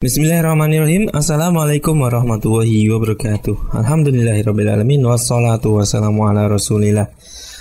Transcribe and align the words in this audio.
Bismillahirrahmanirrahim. 0.00 1.12
Assalamualaikum 1.12 1.92
warahmatullahi 1.92 2.88
wabarakatuh. 2.88 3.76
Alhamdulillahirrahmanirrahim 3.84 5.04
Wassalatu 5.04 5.76
wassalamu 5.76 6.24
ala 6.24 6.48
rasulillah. 6.48 7.12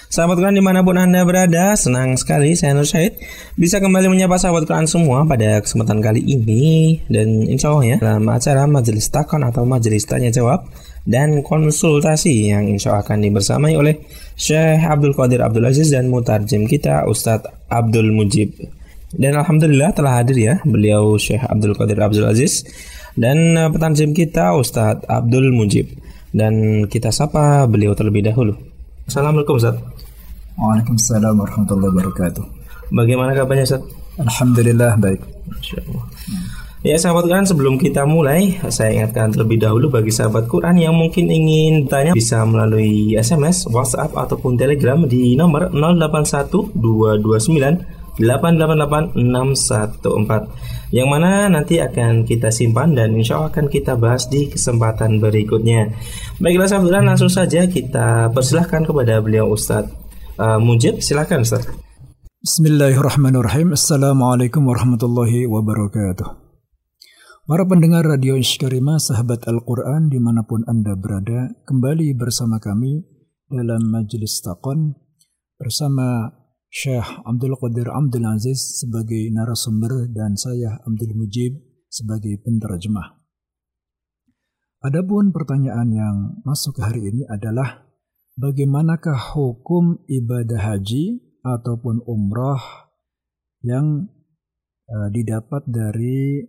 Sahabat 0.07 0.39
Quran 0.39 0.55
di 0.55 0.63
mana 0.63 0.79
pun 0.79 0.95
Anda 0.95 1.27
berada 1.27 1.75
Senang 1.75 2.15
sekali 2.15 2.55
saya 2.55 2.73
Nur 2.73 2.87
Syahid 2.87 3.19
Bisa 3.59 3.83
kembali 3.83 4.07
menyapa 4.07 4.39
sahabat 4.39 4.65
Quran 4.65 4.87
semua 4.87 5.27
Pada 5.27 5.59
kesempatan 5.59 5.99
kali 5.99 6.23
ini. 6.23 6.97
Dan 7.11 7.43
insya 7.43 7.75
Allah 7.75 7.85
ya 7.93 7.97
Dalam 7.99 8.25
acara 8.31 8.63
majelis 8.71 9.11
takon 9.11 9.43
atau 9.43 9.67
majelis 9.67 10.07
tanya 10.07 10.31
jawab 10.31 10.63
Dan 11.03 11.43
konsultasi 11.43 12.55
Yang 12.55 12.79
insya 12.79 12.87
Allah 12.95 13.03
akan 13.03 13.19
dibersamai 13.19 13.75
oleh 13.75 13.99
Syekh 14.39 14.81
Abdul 14.87 15.11
Qadir 15.11 15.43
Abdul 15.43 15.67
Aziz 15.67 15.91
Dan 15.91 16.07
mutarjem 16.07 16.65
kita 16.65 17.03
Ustadz 17.03 17.67
Abdul 17.67 18.09
Mujib 18.15 18.78
dan 19.17 19.33
alhamdulillah 19.41 19.89
telah 19.97 20.21
hadir 20.21 20.37
ya 20.37 20.53
beliau 20.61 21.17
Syekh 21.17 21.41
Abdul 21.41 21.73
Qadir 21.73 21.97
Abdul 21.97 22.29
Aziz 22.29 22.61
dan 23.17 23.57
uh, 23.57 23.69
petanjim 23.73 24.13
kita 24.13 24.53
Ustadz 24.53 25.09
Abdul 25.09 25.49
Mujib. 25.49 25.89
Dan 26.29 26.85
kita 26.85 27.09
sapa 27.09 27.65
beliau 27.65 27.97
terlebih 27.97 28.21
dahulu. 28.21 28.53
Assalamualaikum 29.09 29.57
Ustaz. 29.57 29.81
Waalaikumsalam 30.61 31.33
warahmatullahi 31.33 31.89
wabarakatuh. 31.89 32.45
Bagaimana 32.93 33.33
kabarnya 33.33 33.65
Ustaz? 33.65 33.81
Alhamdulillah 34.21 34.93
baik. 35.01 35.25
Ya 36.79 36.95
sahabat 36.95 37.27
Quran 37.27 37.43
sebelum 37.43 37.75
kita 37.75 38.07
mulai 38.07 38.55
saya 38.71 38.95
ingatkan 38.95 39.35
terlebih 39.35 39.59
dahulu 39.59 39.91
bagi 39.91 40.15
sahabat 40.15 40.47
Quran 40.47 40.79
yang 40.79 40.95
mungkin 40.95 41.27
ingin 41.27 41.89
bertanya 41.89 42.15
bisa 42.15 42.45
melalui 42.47 43.17
SMS, 43.19 43.67
WhatsApp 43.67 44.15
ataupun 44.15 44.55
Telegram 44.55 45.01
di 45.03 45.35
nomor 45.35 45.73
081 45.75 46.77
229 48.17 49.19
888614 49.19 50.95
yang 50.95 51.07
mana 51.09 51.45
nanti 51.45 51.77
akan 51.77 52.25
kita 52.25 52.49
simpan 52.49 52.97
dan 52.97 53.13
insya 53.13 53.37
Allah 53.37 53.53
akan 53.53 53.69
kita 53.69 53.93
bahas 53.93 54.25
di 54.25 54.49
kesempatan 54.49 55.21
berikutnya. 55.21 55.93
Baiklah 56.41 56.65
sahabat 56.65 57.05
langsung 57.05 57.29
saja 57.29 57.69
kita 57.69 58.33
persilahkan 58.33 58.89
kepada 58.89 59.21
beliau 59.21 59.53
Ustadz 59.53 59.93
uh, 60.41 60.57
Mujib. 60.57 60.97
Silakan 61.03 61.45
Ustadz. 61.45 61.69
Bismillahirrahmanirrahim. 62.39 63.75
Assalamualaikum 63.75 64.63
warahmatullahi 64.63 65.45
wabarakatuh. 65.45 66.49
Para 67.49 67.65
pendengar 67.65 68.05
Radio 68.05 68.37
Ishkarima, 68.37 69.01
sahabat 69.01 69.49
Al-Quran 69.49 70.13
di 70.13 70.21
mana 70.21 70.45
pun 70.45 70.61
Anda 70.69 70.93
berada, 70.93 71.49
kembali 71.65 72.13
bersama 72.13 72.61
kami 72.61 73.01
dalam 73.49 73.89
Majelis 73.89 74.37
Taqon 74.45 74.93
bersama 75.57 76.38
Syekh 76.69 77.25
Abdul 77.25 77.57
Qadir 77.57 77.89
Abdul 77.89 78.29
Aziz 78.29 78.77
sebagai 78.77 79.33
narasumber 79.33 80.05
dan 80.13 80.37
saya 80.37 80.77
Abdul 80.85 81.17
Mujib 81.17 81.57
sebagai 81.89 82.37
penterjemah. 82.45 83.17
Adapun 84.85 85.33
pertanyaan 85.33 85.89
yang 85.89 86.17
masuk 86.45 86.77
hari 86.77 87.09
ini 87.09 87.25
adalah 87.25 87.89
bagaimanakah 88.37 89.33
hukum 89.33 90.05
ibadah 90.05 90.61
haji 90.61 91.19
ataupun 91.41 92.05
umrah 92.05 92.93
yang 93.65 94.07
uh, 94.87 95.09
didapat 95.09 95.65
dari 95.65 96.45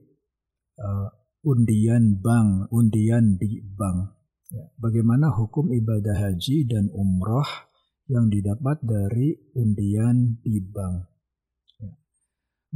uh, 0.78 1.08
undian 1.48 2.20
bank, 2.20 2.68
undian 2.68 3.40
di 3.40 3.64
bank. 3.64 4.20
Ya, 4.52 4.68
bagaimana 4.77 5.32
hukum 5.32 5.72
ibadah 5.72 6.28
haji 6.28 6.68
dan 6.68 6.92
umrah 6.92 7.69
yang 8.09 8.30
didapat 8.30 8.77
dari 8.85 9.33
undian 9.58 10.38
di 10.45 10.61
bank. 10.61 11.09
Ya. 11.81 11.89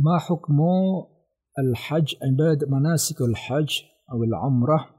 Ma 0.02 0.18
hukmu 0.18 1.06
al-hajj 1.54 2.18
ibad 2.18 2.66
manasik 2.66 3.22
al-hajj 3.22 3.86
atau 4.09 4.26
al-umrah 4.26 4.90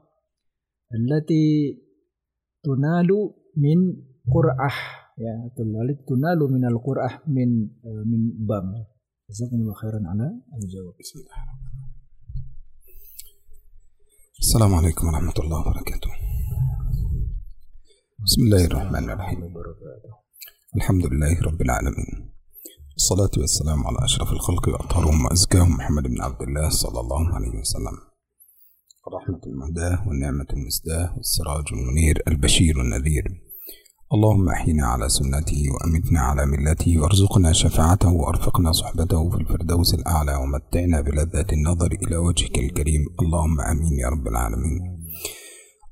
allati 0.95 1.75
tunalu 2.63 3.35
min 3.59 3.79
qur'ah 4.23 4.77
ya 5.19 5.51
tunalu 5.51 5.99
tunalu 6.07 6.43
min 6.47 6.63
al-qur'ah 6.63 7.27
min 7.27 7.67
uh, 7.83 8.03
min 8.07 8.47
bank. 8.47 8.87
Jazakumullah 9.27 9.75
khairan 9.79 10.03
ala 10.07 10.27
al-jawab. 10.55 10.95
Bismillah. 10.95 11.39
Assalamualaikum 14.41 15.11
warahmatullahi 15.11 15.59
wabarakatuh. 15.59 16.11
بسم 18.21 18.41
الله 18.45 18.65
الرحمن 18.65 19.09
الرحيم 19.09 19.39
الحمد 20.76 21.06
لله 21.06 21.40
رب 21.42 21.62
العالمين. 21.62 22.32
الصلاة 22.96 23.30
والسلام 23.36 23.86
على 23.86 24.04
أشرف 24.04 24.32
الخلق 24.32 24.68
وأطهرهم 24.68 25.24
وأزكاهم 25.24 25.72
محمد 25.76 26.02
بن 26.02 26.20
عبد 26.22 26.42
الله 26.42 26.68
صلى 26.68 27.00
الله 27.00 27.34
عليه 27.34 27.58
وسلم. 27.60 27.96
الرحمة 29.08 29.40
المهداة 29.46 30.08
والنعمة 30.08 30.46
المسداة 30.52 31.14
والسراج 31.16 31.64
المنير 31.72 32.22
البشير 32.28 32.80
النذير. 32.80 33.24
اللهم 34.14 34.48
أحينا 34.48 34.86
على 34.86 35.08
سنته 35.08 35.62
وأمتنا 35.74 36.20
على 36.20 36.46
ملته 36.46 37.00
وارزقنا 37.00 37.52
شفاعته 37.52 38.12
وأرفقنا 38.12 38.72
صحبته 38.72 39.30
في 39.30 39.36
الفردوس 39.36 39.94
الأعلى 39.94 40.34
ومتعنا 40.34 41.00
بلذة 41.00 41.46
النظر 41.52 41.92
إلى 41.92 42.16
وجهك 42.16 42.58
الكريم. 42.58 43.06
اللهم 43.20 43.60
آمين 43.60 43.98
يا 43.98 44.08
رب 44.08 44.28
العالمين. 44.28 44.95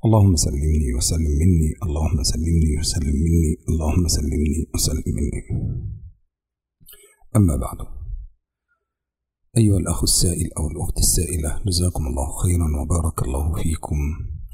اللهم 0.07 0.37
سلمني 0.37 0.95
وسلم 0.97 1.33
مني 1.43 1.71
اللهم 1.83 2.23
سلمني 2.23 2.79
وسلم 2.81 3.17
مني 3.27 3.53
اللهم 3.69 4.09
سلمني 4.09 4.59
وسلم 4.75 5.03
مني. 5.07 5.43
أما 7.37 7.57
بعد. 7.57 7.79
أيها 9.59 9.77
الأخ 9.77 10.03
السائل 10.03 10.49
أو 10.59 10.65
الأخت 10.71 10.99
السائلة 10.99 11.61
جزاكم 11.67 12.07
الله 12.07 12.29
خيرا 12.43 12.69
وبارك 12.81 13.23
الله 13.23 13.63
فيكم. 13.63 13.99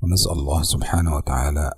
ونسأل 0.03 0.33
الله 0.33 0.63
سبحانه 0.63 1.17
وتعالى 1.17 1.73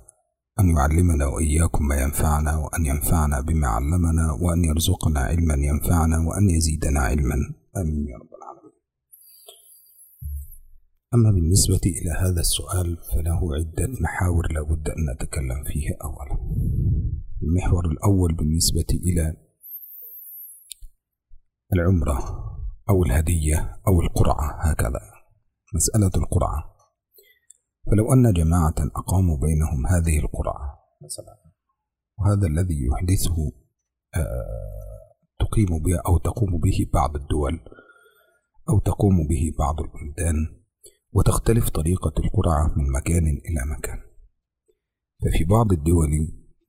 أن 0.59 0.69
يعلمنا 0.69 1.25
وإياكم 1.25 1.87
ما 1.87 1.95
ينفعنا 2.01 2.57
وأن 2.57 2.85
ينفعنا 2.85 3.41
بما 3.41 3.67
علمنا 3.67 4.31
وأن 4.41 4.65
يرزقنا 4.65 5.19
علما 5.19 5.53
ينفعنا 5.53 6.17
وأن 6.27 6.49
يزيدنا 6.49 6.99
علما. 6.99 7.35
آمين 7.77 8.07
يا 8.07 8.17
رب. 8.17 8.32
أما 11.13 11.31
بالنسبة 11.31 11.81
إلى 11.85 12.11
هذا 12.11 12.39
السؤال 12.39 12.97
فله 12.97 13.55
عدة 13.55 13.87
محاور 14.01 14.51
لابد 14.53 14.89
أن 14.89 15.13
نتكلم 15.13 15.63
فيها 15.63 15.97
أولا. 16.03 16.37
المحور 17.43 17.85
الأول 17.85 18.35
بالنسبة 18.35 18.85
إلى 18.93 19.37
العمرة 21.73 22.17
أو 22.89 23.03
الهدية 23.03 23.81
أو 23.87 24.01
القرعة 24.01 24.71
هكذا. 24.71 25.01
مسألة 25.73 26.11
القرعة. 26.23 26.75
فلو 27.91 28.13
أن 28.13 28.33
جماعة 28.33 28.75
أقاموا 28.95 29.37
بينهم 29.37 29.87
هذه 29.87 30.19
القرعة 30.19 30.79
مثلا 31.01 31.37
وهذا 32.19 32.47
الذي 32.47 32.85
يحدثه 32.85 33.51
تقيم 35.39 35.83
به 35.83 35.99
أو 36.07 36.17
تقوم 36.17 36.59
به 36.59 36.89
بعض 36.93 37.15
الدول 37.15 37.59
أو 38.69 38.79
تقوم 38.79 39.27
به 39.27 39.51
بعض 39.59 39.75
البلدان 39.79 40.62
وتختلف 41.15 41.69
طريقة 41.69 42.13
القرعة 42.19 42.73
من 42.77 42.91
مكان 42.91 43.27
إلى 43.27 43.75
مكان. 43.77 43.97
ففي 45.21 45.43
بعض 45.43 45.71
الدول 45.71 46.09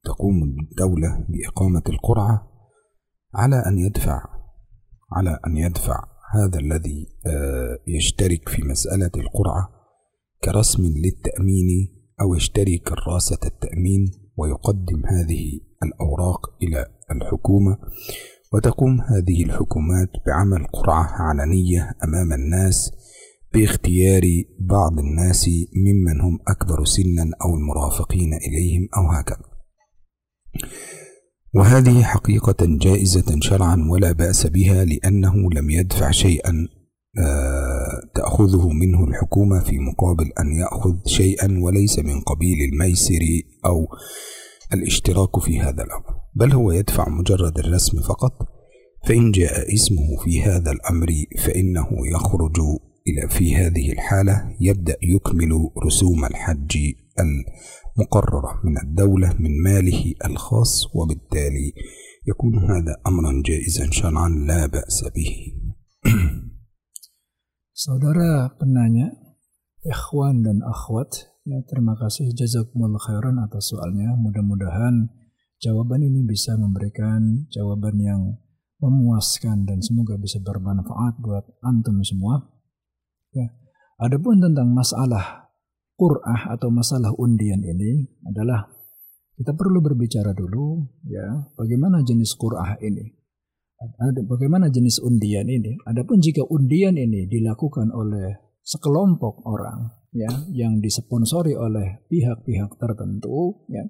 تقوم 0.05 0.43
الدولة 0.43 1.27
بإقامة 1.29 1.83
القرعة 1.89 2.51
على 3.35 3.57
أن 3.57 3.79
يدفع 3.79 4.23
على 5.13 5.39
أن 5.47 5.57
يدفع 5.57 6.05
هذا 6.35 6.59
الذي 6.59 7.07
يشترك 7.89 8.49
في 8.49 8.63
مسألة 8.63 9.11
القرعة 9.17 9.69
كرسم 10.45 10.83
للتأمين 10.83 11.95
أو 12.21 12.35
يشتري 12.35 12.79
كراسة 12.79 13.39
التأمين 13.47 14.11
ويقدم 14.37 15.07
هذه 15.07 15.61
الأوراق 15.83 16.63
إلى 16.63 16.87
الحكومة. 17.11 17.79
وتقوم 18.53 19.01
هذه 19.01 19.45
الحكومات 19.45 20.09
بعمل 20.27 20.67
قرعة 20.67 21.07
علنية 21.23 21.91
أمام 22.05 22.33
الناس 22.33 22.93
باختيار 23.55 24.23
بعض 24.61 24.99
الناس 24.99 25.49
ممن 25.87 26.21
هم 26.21 26.39
أكبر 26.49 26.85
سنا 26.85 27.31
أو 27.45 27.55
المرافقين 27.55 28.35
إليهم 28.35 28.89
أو 28.97 29.11
هكذا. 29.11 29.55
وهذه 31.55 32.03
حقيقة 32.03 32.57
جائزة 32.61 33.41
شرعا 33.41 33.87
ولا 33.91 34.13
بأس 34.13 34.47
بها 34.47 34.85
لأنه 34.85 35.51
لم 35.53 35.71
يدفع 35.71 36.11
شيئا 36.11 36.69
تأخذه 38.15 38.69
منه 38.69 39.05
الحكومة 39.05 39.61
في 39.61 39.79
مقابل 39.79 40.33
أن 40.41 40.53
يأخذ 40.53 40.97
شيئا 41.07 41.59
وليس 41.61 41.99
من 41.99 42.21
قبيل 42.21 42.57
الميسر 42.73 43.25
أو 43.67 43.87
الاشتراك 44.75 45.41
في 45.41 45.61
هذا 45.61 45.83
الأمر. 45.83 46.15
بل 46.35 46.53
هو 46.53 46.73
يدفع 46.73 47.09
مجرد 47.09 47.59
الرسم 47.59 48.01
فقط 48.01 48.33
فإن 49.07 49.31
جاء 49.33 49.75
اسمه 49.75 50.17
في 50.25 50.43
هذا 50.43 50.71
الأمر 50.71 51.09
فإنه 51.39 51.89
يخرج 52.15 52.57
إلى 53.08 53.30
في 53.30 53.56
هذه 53.56 53.92
الحالة 53.92 54.56
يبدأ 54.62 54.98
يكمل 55.04 55.70
رسوم 55.86 56.26
الحج 56.26 56.78
المقررة 57.20 58.62
من 58.64 58.78
الدولة 58.78 59.30
من 59.40 59.64
ماله 59.64 60.14
الخاص 60.26 60.96
وبالتالي 60.96 61.74
يكون 62.28 62.56
هذا 62.56 62.96
أمرا 63.08 63.42
جائزا 63.46 63.92
شرعا 63.92 64.30
لا 64.30 64.66
بأس 64.68 65.04
به 65.16 65.34
Saudara 67.80 68.60
penanya, 68.60 69.08
ikhwan 69.88 70.44
dan 70.44 70.60
akhwat, 70.68 71.32
ya 71.48 71.64
terima 71.64 71.96
kasih 71.96 72.28
jazakumullah 72.36 73.00
khairan 73.00 73.40
atas 73.40 73.72
soalnya. 73.72 74.20
Mudah-mudahan 74.20 75.08
jawaban 75.64 76.04
ini 76.04 76.28
bisa 76.28 76.60
memberikan 76.60 77.48
jawaban 77.48 77.96
yang 78.04 78.36
memuaskan 78.84 79.64
dan 79.64 79.80
semoga 79.80 80.20
bisa 80.20 80.44
bermanfaat 80.44 81.24
buat 81.24 81.48
antum 81.64 82.04
semua. 82.04 82.53
Ya. 83.35 83.47
Adapun 83.99 84.39
tentang 84.39 84.71
masalah 84.71 85.51
Qur'ah 85.95 86.55
atau 86.55 86.71
masalah 86.71 87.15
undian 87.15 87.63
ini 87.63 88.07
adalah 88.27 88.67
kita 89.35 89.55
perlu 89.55 89.83
berbicara 89.83 90.35
dulu 90.35 90.87
ya 91.07 91.51
bagaimana 91.59 92.03
jenis 92.03 92.35
Qur'ah 92.39 92.79
ini 92.83 93.25
bagaimana 94.25 94.71
jenis 94.73 95.03
undian 95.03 95.47
ini. 95.49 95.77
Adapun 95.85 96.21
jika 96.23 96.45
undian 96.47 96.97
ini 96.97 97.27
dilakukan 97.29 97.93
oleh 97.93 98.57
sekelompok 98.65 99.45
orang 99.45 99.93
ya 100.15 100.31
yang 100.55 100.81
disponsori 100.81 101.53
oleh 101.53 102.07
pihak-pihak 102.09 102.79
tertentu 102.81 103.67
ya. 103.69 103.85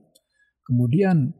Kemudian 0.64 1.36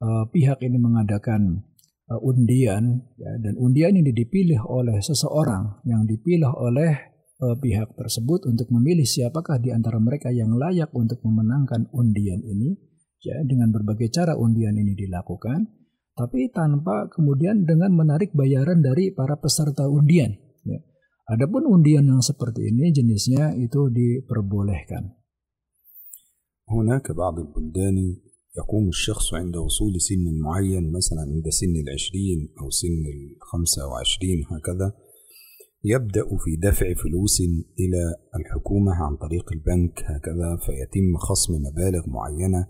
uh, 0.00 0.24
pihak 0.32 0.64
ini 0.64 0.80
mengadakan 0.80 1.62
uh, 2.08 2.20
undian 2.24 3.04
ya 3.20 3.32
dan 3.38 3.54
undian 3.60 3.94
ini 3.94 4.10
dipilih 4.10 4.64
oleh 4.64 4.98
seseorang 5.04 5.84
yang 5.84 6.08
dipilih 6.08 6.48
oleh 6.48 7.11
pihak 7.41 7.93
tersebut 7.93 8.49
untuk 8.49 8.73
memilih 8.73 9.05
siapakah 9.05 9.61
di 9.61 9.69
antara 9.69 10.01
mereka 10.01 10.33
yang 10.33 10.57
layak 10.57 10.89
untuk 10.97 11.21
memenangkan 11.21 11.85
undian 11.93 12.41
ini 12.41 12.73
ya 13.21 13.37
dengan 13.45 13.69
berbagai 13.69 14.09
cara 14.09 14.33
undian 14.33 14.73
ini 14.73 14.97
dilakukan 14.97 15.69
tapi 16.17 16.49
tanpa 16.49 17.05
kemudian 17.13 17.61
dengan 17.61 17.93
menarik 17.93 18.33
bayaran 18.33 18.81
dari 18.81 19.13
para 19.13 19.37
peserta 19.37 19.85
undian. 19.85 20.33
Ya. 20.65 20.81
Adapun 21.29 21.69
undian 21.69 22.09
yang 22.09 22.25
seperti 22.25 22.73
ini 22.73 22.89
jenisnya 22.89 23.53
itu 23.53 23.93
diperbolehkan. 23.93 25.13
هناك 26.67 27.11
بعض 27.11 27.39
البلدان 27.39 27.97
يقوم 28.57 28.87
الشخص 28.87 29.33
عند 29.33 29.55
وصول 29.55 30.01
سن 30.01 30.27
معين 30.43 30.91
مثلا 30.91 31.23
عند 31.31 31.47
سن 31.49 31.75
العشرين 31.79 32.39
أو 32.59 32.67
سن 32.69 33.03
الخمسة 33.15 33.87
وعشرين 33.87 34.39
هكذا 34.51 34.87
يبدأ 35.84 36.24
في 36.44 36.56
دفع 36.56 36.86
فلوس 37.02 37.40
إلى 37.82 38.02
الحكومة 38.36 38.92
عن 38.94 39.16
طريق 39.16 39.52
البنك 39.52 39.98
هكذا 39.98 40.56
فيتم 40.56 41.16
خصم 41.16 41.54
مبالغ 41.54 42.02
معينة 42.08 42.66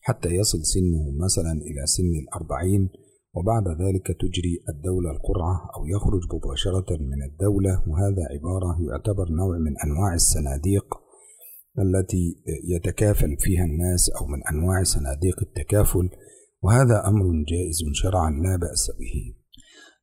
حتى 0.00 0.28
يصل 0.28 0.58
سنه 0.64 1.24
مثلا 1.24 1.52
إلى 1.52 1.86
سن 1.86 2.12
الأربعين 2.22 2.88
وبعد 3.34 3.68
ذلك 3.68 4.06
تجري 4.06 4.54
الدولة 4.68 5.10
القرعة 5.10 5.70
أو 5.76 5.86
يخرج 5.86 6.22
مباشرة 6.34 6.96
من 7.00 7.22
الدولة. 7.30 7.72
وهذا 7.88 8.22
عبارة 8.34 8.70
يعتبر 8.90 9.26
نوع 9.30 9.58
من 9.58 9.74
أنواع 9.84 10.14
الصناديق 10.14 10.86
التي 11.78 12.24
يتكافل 12.74 13.36
فيها 13.38 13.64
الناس 13.64 14.10
أو 14.20 14.26
من 14.26 14.40
أنواع 14.52 14.82
صناديق 14.82 15.36
التكافل. 15.42 16.10
وهذا 16.62 17.08
أمر 17.08 17.44
جائز 17.48 17.78
شرعا 17.92 18.30
لا 18.30 18.56
بأس 18.56 18.90
به. 19.00 19.41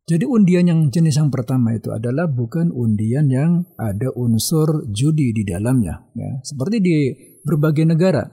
Jadi 0.09 0.25
undian 0.25 0.65
yang 0.65 0.81
jenis 0.89 1.21
yang 1.21 1.29
pertama 1.29 1.77
itu 1.77 1.93
adalah 1.93 2.25
bukan 2.25 2.73
undian 2.73 3.29
yang 3.29 3.69
ada 3.77 4.09
unsur 4.17 4.89
judi 4.89 5.29
di 5.37 5.45
dalamnya. 5.45 6.01
Ya. 6.17 6.41
Seperti 6.41 6.81
di 6.81 6.97
berbagai 7.45 7.85
negara, 7.85 8.25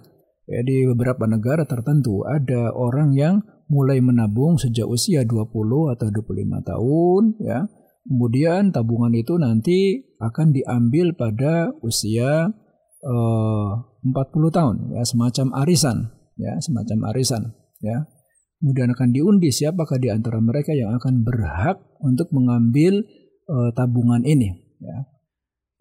ya, 0.48 0.64
di 0.64 0.88
beberapa 0.88 1.28
negara 1.28 1.68
tertentu 1.68 2.24
ada 2.24 2.72
orang 2.72 3.12
yang 3.12 3.44
mulai 3.68 4.00
menabung 4.00 4.56
sejak 4.56 4.88
usia 4.88 5.28
20 5.28 5.92
atau 5.92 6.08
25 6.08 6.64
tahun, 6.64 7.22
ya. 7.44 7.68
Kemudian 8.08 8.72
tabungan 8.72 9.12
itu 9.12 9.36
nanti 9.36 10.00
akan 10.16 10.56
diambil 10.56 11.12
pada 11.12 11.76
usia 11.84 12.56
eh, 13.04 13.70
40 14.00 14.16
tahun, 14.48 14.96
ya, 14.96 15.04
semacam 15.04 15.52
arisan, 15.60 16.08
ya, 16.40 16.56
semacam 16.56 17.12
arisan, 17.12 17.52
ya 17.84 18.15
kemudian 18.65 18.93
akan 18.93 19.09
diundi 19.09 19.49
siapakah 19.49 19.97
di 19.97 20.13
antara 20.13 20.37
mereka 20.37 20.71
yang 20.77 20.93
akan 20.93 21.25
berhak 21.25 21.81
untuk 22.01 22.29
mengambil 22.29 23.01
uh, 23.49 23.69
tabungan 23.73 24.21
ini 24.21 24.53
ya. 24.77 24.97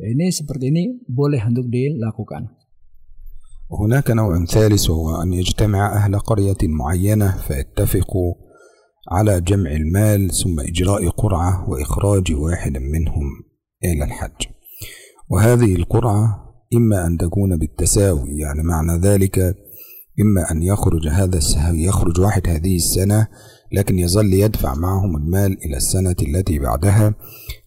ya 0.00 0.06
ini 0.09 0.32
seperti 0.32 0.73
ini 0.73 1.05
boleh 1.09 1.41
untuk 1.44 1.69
dilakukan 1.69 2.61
وهناك 3.71 4.11
نوع 4.11 4.44
ثالث 4.44 4.91
وهو 4.91 5.23
أن 5.23 5.32
يجتمع 5.32 5.94
أهل 5.94 6.19
قرية 6.19 6.59
معينة 6.62 7.37
فيتفقوا 7.37 8.35
على 9.09 9.41
جمع 9.41 9.71
المال 9.71 10.35
ثم 10.35 10.61
إجراء 10.61 11.09
قرعة 11.09 11.71
وإخراج 11.71 12.32
واحد 12.32 12.79
منهم 12.79 13.27
إلى 13.85 14.05
الحج 14.05 14.47
وهذه 15.31 15.75
القرعة 15.75 16.50
إما 16.75 17.06
أن 17.06 17.19
تكون 17.19 17.56
بالتساوي 17.56 18.38
يعني 18.38 18.62
معنى 18.62 18.99
ذلك 18.99 19.56
إما 20.22 20.52
أن 20.52 20.64
يخرج 20.64 21.08
هذا 21.08 21.40
يخرج 21.72 22.20
واحد 22.20 22.50
هذه 22.50 22.76
السنة 22.76 23.28
لكن 23.72 24.00
يظل 24.00 24.34
يدفع 24.34 24.76
معهم 24.76 25.18
المال 25.18 25.58
إلى 25.66 25.78
السنة 25.78 26.16
التي 26.22 26.60
بعدها 26.60 27.14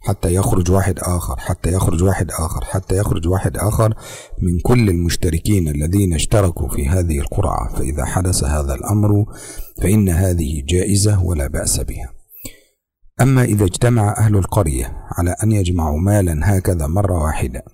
حتى 0.00 0.34
يخرج 0.34 0.70
واحد 0.70 0.98
آخر 0.98 1.36
حتى 1.38 1.72
يخرج 1.72 2.02
واحد 2.02 2.30
آخر 2.30 2.64
حتى 2.64 2.98
يخرج 2.98 3.28
واحد 3.28 3.56
آخر 3.56 3.94
من 4.42 4.60
كل 4.60 4.88
المشتركين 4.88 5.68
الذين 5.68 6.14
اشتركوا 6.14 6.68
في 6.68 6.88
هذه 6.88 7.18
القرعة. 7.18 7.74
فإذا 7.74 8.04
حدث 8.04 8.44
هذا 8.44 8.74
الأمر 8.74 9.24
فإن 9.82 10.08
هذه 10.08 10.62
جائزة 10.68 11.24
ولا 11.24 11.46
بأس 11.46 11.80
بها. 11.80 12.12
أما 13.20 13.44
إذا 13.44 13.64
اجتمع 13.64 14.14
أهل 14.18 14.36
القرية 14.36 14.96
على 15.18 15.36
أن 15.42 15.52
يجمعوا 15.52 15.98
مالا 15.98 16.40
هكذا 16.42 16.86
مرة 16.86 17.22
واحدة 17.24 17.64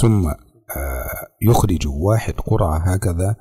ثم 0.00 0.30
يخرج 1.42 1.86
واحد 1.86 2.34
قرعة 2.34 2.78
هكذا 2.78 3.36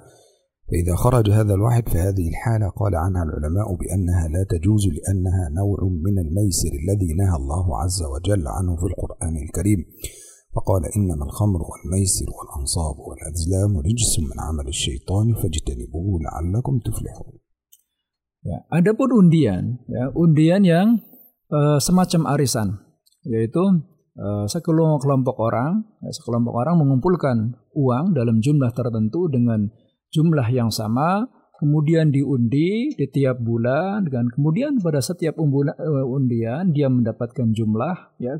فإذا 0.69 0.95
خرج 0.95 1.29
هذا 1.29 1.53
الواحد 1.53 1.89
فهذه 1.89 2.25
الحالة 2.33 2.67
قال 2.69 2.95
عنها 2.95 3.23
العلماء 3.23 3.67
بأنها 3.75 4.27
لا 4.27 4.43
تجوز 4.49 4.83
لأنها 4.97 5.49
نوع 5.61 5.79
من 6.05 6.15
الميسر 6.25 6.71
الذي 6.81 7.13
نهى 7.21 7.35
الله 7.41 7.65
عز 7.81 8.01
وجل 8.03 8.47
عنه 8.47 8.75
في 8.75 8.85
القرآن 8.91 9.35
الكريم. 9.45 9.79
فقال 10.55 10.83
إنما 10.97 11.25
الخمر 11.25 11.61
والميسر 11.69 12.25
والأنصاب 12.37 12.95
والأزلام 13.07 13.71
رجس 13.77 14.13
من 14.19 14.37
عمل 14.47 14.67
الشيطان 14.67 15.33
فاجتنبوه 15.33 16.19
لعلكم 16.25 16.79
تفلحون. 16.79 17.33
Ya, 18.45 18.61
adapun 18.69 19.09
undian, 19.09 19.81
ya, 19.89 20.13
undian 20.13 20.61
yang 20.61 21.01
uh, 21.49 21.81
semacam 21.81 22.29
arisan, 22.37 22.77
yaitu 23.25 23.81
uh, 24.21 24.45
sekelompok 24.45 25.33
orang, 25.41 25.81
ya, 26.05 26.13
sekelompok 26.13 26.53
orang 26.53 26.77
mengumpulkan 26.77 27.57
uang 27.73 28.13
dalam 28.13 28.45
jumlah 28.45 28.69
tertentu 28.77 29.33
dengan 29.33 29.73
jumlah 30.15 30.47
yang 30.47 30.71
sama 30.71 31.27
kemudian 31.59 32.11
diundi 32.11 32.91
di 32.95 33.05
tiap 33.07 33.39
bulan 33.39 34.07
dan 34.11 34.27
kemudian 34.31 34.79
pada 34.83 34.99
setiap 34.99 35.39
eh, 35.39 36.05
undian 36.05 36.71
dia 36.75 36.91
mendapatkan 36.91 37.51
jumlah 37.55 38.19
ya 38.19 38.35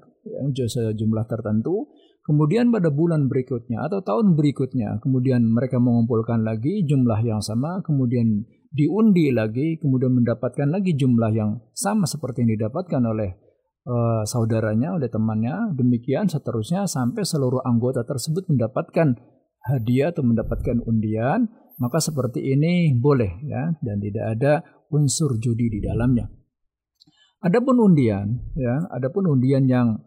jumlah 0.95 1.25
tertentu. 1.27 1.87
Kemudian 2.25 2.73
pada 2.73 2.89
bulan 2.89 3.29
berikutnya 3.29 3.85
atau 3.85 4.01
tahun 4.01 4.33
berikutnya 4.33 4.97
kemudian 5.05 5.45
mereka 5.45 5.77
mengumpulkan 5.77 6.41
lagi 6.41 6.81
jumlah 6.81 7.21
yang 7.21 7.37
sama 7.37 7.85
kemudian 7.85 8.49
diundi 8.73 9.29
lagi 9.29 9.77
kemudian 9.77 10.09
mendapatkan 10.09 10.73
lagi 10.73 10.97
jumlah 10.97 11.29
yang 11.29 11.61
sama 11.77 12.09
seperti 12.09 12.41
yang 12.41 12.57
didapatkan 12.57 12.97
oleh 13.05 13.29
uh, 13.85 14.25
saudaranya 14.25 14.97
oleh 14.97 15.05
temannya. 15.05 15.77
Demikian 15.77 16.25
seterusnya 16.25 16.89
sampai 16.89 17.21
seluruh 17.21 17.61
anggota 17.61 18.01
tersebut 18.01 18.49
mendapatkan 18.49 19.13
hadiah 19.69 20.09
atau 20.09 20.25
mendapatkan 20.25 20.81
undian 20.81 21.45
maka 21.81 21.99
seperti 21.99 22.41
ini 22.55 22.95
boleh 22.95 23.43
ya 23.45 23.75
dan 23.79 23.97
tidak 23.99 24.25
ada 24.37 24.53
unsur 24.91 25.35
judi 25.41 25.67
di 25.67 25.79
dalamnya. 25.83 26.27
Adapun 27.45 27.77
undian 27.77 28.55
ya, 28.57 28.89
adapun 28.89 29.29
undian 29.29 29.69
yang 29.69 30.01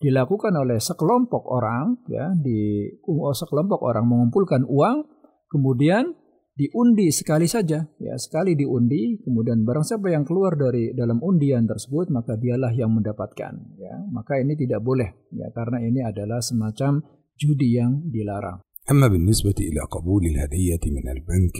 dilakukan 0.00 0.56
oleh 0.56 0.80
sekelompok 0.80 1.44
orang 1.44 2.00
ya 2.08 2.32
di 2.32 2.88
oh, 3.04 3.36
sekelompok 3.36 3.84
orang 3.84 4.08
mengumpulkan 4.08 4.64
uang 4.64 5.04
kemudian 5.52 6.16
diundi 6.56 7.12
sekali 7.12 7.44
saja 7.44 7.84
ya 8.00 8.14
sekali 8.16 8.56
diundi 8.56 9.20
kemudian 9.20 9.60
barang 9.60 9.84
siapa 9.84 10.08
yang 10.08 10.24
keluar 10.24 10.56
dari 10.56 10.96
dalam 10.96 11.20
undian 11.20 11.68
tersebut 11.68 12.08
maka 12.08 12.40
dialah 12.40 12.72
yang 12.72 12.96
mendapatkan 12.96 13.52
ya 13.76 13.94
maka 14.08 14.40
ini 14.40 14.56
tidak 14.56 14.80
boleh 14.80 15.28
ya 15.36 15.52
karena 15.52 15.84
ini 15.84 16.00
adalah 16.00 16.40
semacam 16.40 17.04
judi 17.36 17.76
yang 17.76 18.00
dilarang 18.08 18.64
أما 18.89 19.07
بالنسبة 19.07 19.57
إلى 19.59 19.81
قبول 19.89 20.25
الهدية 20.25 20.83
من 20.93 21.05
البنك 21.09 21.57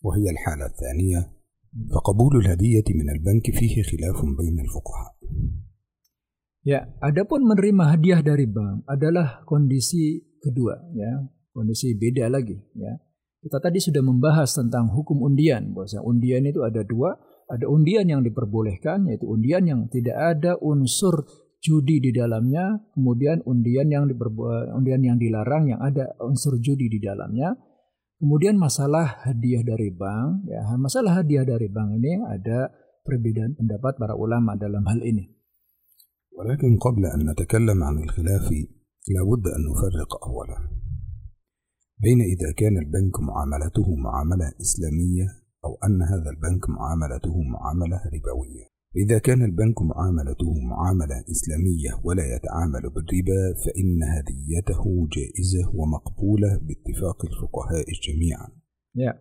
وهي 0.00 0.24
الحالة 0.30 0.66
الثانية 0.72 1.20
فقبول 1.92 2.36
الهدية 2.40 2.88
من 2.96 3.08
البنك 3.10 3.46
فيه 3.52 3.74
خلاف 3.82 4.18
بين 4.24 4.56
الفقهاء. 4.64 5.12
Ya, 6.60 6.92
adapun 7.00 7.48
menerima 7.48 7.96
hadiah 7.96 8.20
dari 8.20 8.44
bank 8.44 8.84
adalah 8.84 9.44
kondisi 9.48 10.20
kedua, 10.44 10.76
ya, 10.92 11.24
kondisi 11.56 11.96
beda 11.96 12.28
lagi, 12.28 12.56
ya. 12.76 13.00
Kita 13.40 13.64
tadi 13.64 13.80
sudah 13.80 14.04
membahas 14.04 14.52
tentang 14.52 14.92
hukum 14.92 15.24
undian, 15.24 15.72
bahwa 15.72 15.88
undian 16.04 16.44
itu 16.44 16.60
ada 16.60 16.84
dua, 16.84 17.16
ada 17.48 17.64
undian 17.64 18.04
yang 18.04 18.20
diperbolehkan, 18.20 19.08
yaitu 19.08 19.24
undian 19.24 19.64
yang 19.64 19.88
tidak 19.88 20.20
ada 20.20 20.60
unsur 20.60 21.24
judi 21.64 22.00
di 22.00 22.10
dalamnya, 22.10 22.92
kemudian 22.96 23.44
undian 23.44 23.88
yang 23.92 24.08
diperbuat, 24.08 24.72
undian 24.72 25.04
yang 25.04 25.20
dilarang 25.20 25.68
yang 25.68 25.80
ada 25.80 26.16
unsur 26.24 26.56
judi 26.56 26.88
di 26.88 26.98
dalamnya. 26.98 27.52
Kemudian 28.20 28.60
masalah 28.60 29.24
hadiah 29.24 29.64
dari 29.64 29.88
bank, 29.92 30.44
ya 30.48 30.60
masalah 30.76 31.24
hadiah 31.24 31.44
dari 31.44 31.72
bank 31.72 31.96
ini 31.96 32.20
ada 32.20 32.68
perbedaan 33.00 33.56
pendapat 33.56 33.96
para 33.96 34.12
ulama 34.16 34.56
dalam 34.56 34.84
hal 34.88 35.00
ini. 35.04 35.40
ولكن 36.40 36.78
قبل 36.80 37.04
أن 37.06 37.20
نتكلم 37.30 37.84
عن 37.84 37.96
الخلاف 37.98 38.48
لابد 39.12 39.44
أن 39.56 39.60
نفرق 39.68 40.10
أولا 40.24 40.58
بين 42.00 42.20
إذا 42.20 42.52
كان 42.56 42.78
البنك 42.78 43.20
معاملته 43.20 43.94
معاملة 43.96 44.48
إسلامية 44.60 45.26
أو 45.64 45.72
أن 45.84 46.02
هذا 46.02 46.30
البنك 46.30 46.64
معاملته 46.68 47.34
معاملة 47.42 48.00
ربوية 48.14 48.66
إذا 48.94 49.18
كان 49.18 49.44
البنك 49.44 49.82
معاملته 49.82 50.50
معاملة 50.70 51.16
إسلامية 51.30 52.02
ولا 52.02 52.26
يتعامل 52.34 52.82
بالربا 52.94 53.42
فإن 53.62 53.98
هديته 54.02 54.82
جائزة 55.14 55.62
ومقبولة 55.78 56.50
باتفاق 56.66 57.18
الفقهاء 57.30 57.86
جميعا 58.06 58.48
Ya, 58.90 59.14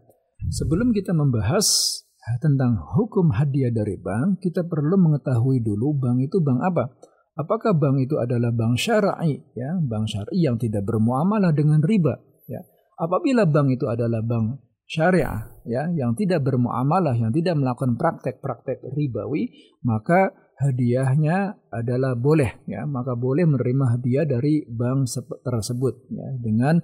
sebelum 0.49 0.89
kita 0.97 1.13
membahas 1.13 2.01
tentang 2.41 2.81
hukum 2.97 3.29
hadiah 3.37 3.69
dari 3.69 4.01
bank, 4.01 4.41
kita 4.41 4.65
perlu 4.65 4.97
mengetahui 4.97 5.61
dulu 5.61 5.93
bank 5.93 6.25
itu 6.25 6.41
bank 6.41 6.65
apa. 6.65 6.97
Apakah 7.37 7.77
bank 7.77 8.01
itu 8.01 8.17
adalah 8.17 8.49
bank 8.49 8.81
syar'i, 8.81 9.37
ya, 9.53 9.77
bank 9.77 10.09
syar'i 10.09 10.41
yang 10.41 10.57
tidak 10.57 10.89
bermuamalah 10.89 11.53
dengan 11.53 11.85
riba, 11.85 12.17
ya. 12.49 12.65
Apabila 12.97 13.45
bank 13.45 13.77
itu 13.77 13.85
adalah 13.85 14.25
bank 14.25 14.57
syariah 14.89 15.53
ya 15.69 15.85
yang 15.93 16.17
tidak 16.17 16.41
bermuamalah 16.41 17.13
yang 17.13 17.29
tidak 17.29 17.53
melakukan 17.59 17.93
praktek-praktek 17.93 18.81
ribawi 18.97 19.53
maka 19.85 20.33
hadiahnya 20.57 21.61
adalah 21.69 22.17
boleh 22.17 22.65
ya 22.65 22.83
maka 22.89 23.13
boleh 23.13 23.45
menerima 23.45 23.95
hadiah 23.95 24.25
dari 24.25 24.65
bank 24.65 25.07
tersebut 25.45 26.09
ya 26.09 26.29
dengan 26.41 26.81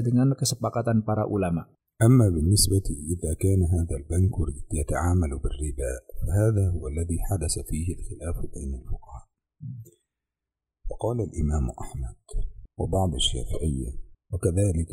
dengan 0.00 0.32
kesepakatan 0.32 1.04
para 1.04 1.28
ulama. 1.28 1.68
أما 1.98 2.30
بالنسبة 2.30 2.86
إذا 3.10 3.34
كان 3.42 3.58
هذا 3.74 3.96
البنك 3.98 4.36
يتعامل 4.70 5.32
بالربا 5.42 5.92
فهذا 6.22 6.64
هو 6.70 6.88
الذي 6.88 7.18
حدث 7.26 7.54
فيه 7.66 7.88
الخلاف 7.98 8.36
بين 8.54 8.74
الفقهاء 8.74 9.24
وقال 10.90 11.18
الإمام 11.20 11.70
أحمد 11.70 12.16
وبعض 12.78 13.14
الشافعية 13.14 14.01
وكذلك 14.32 14.90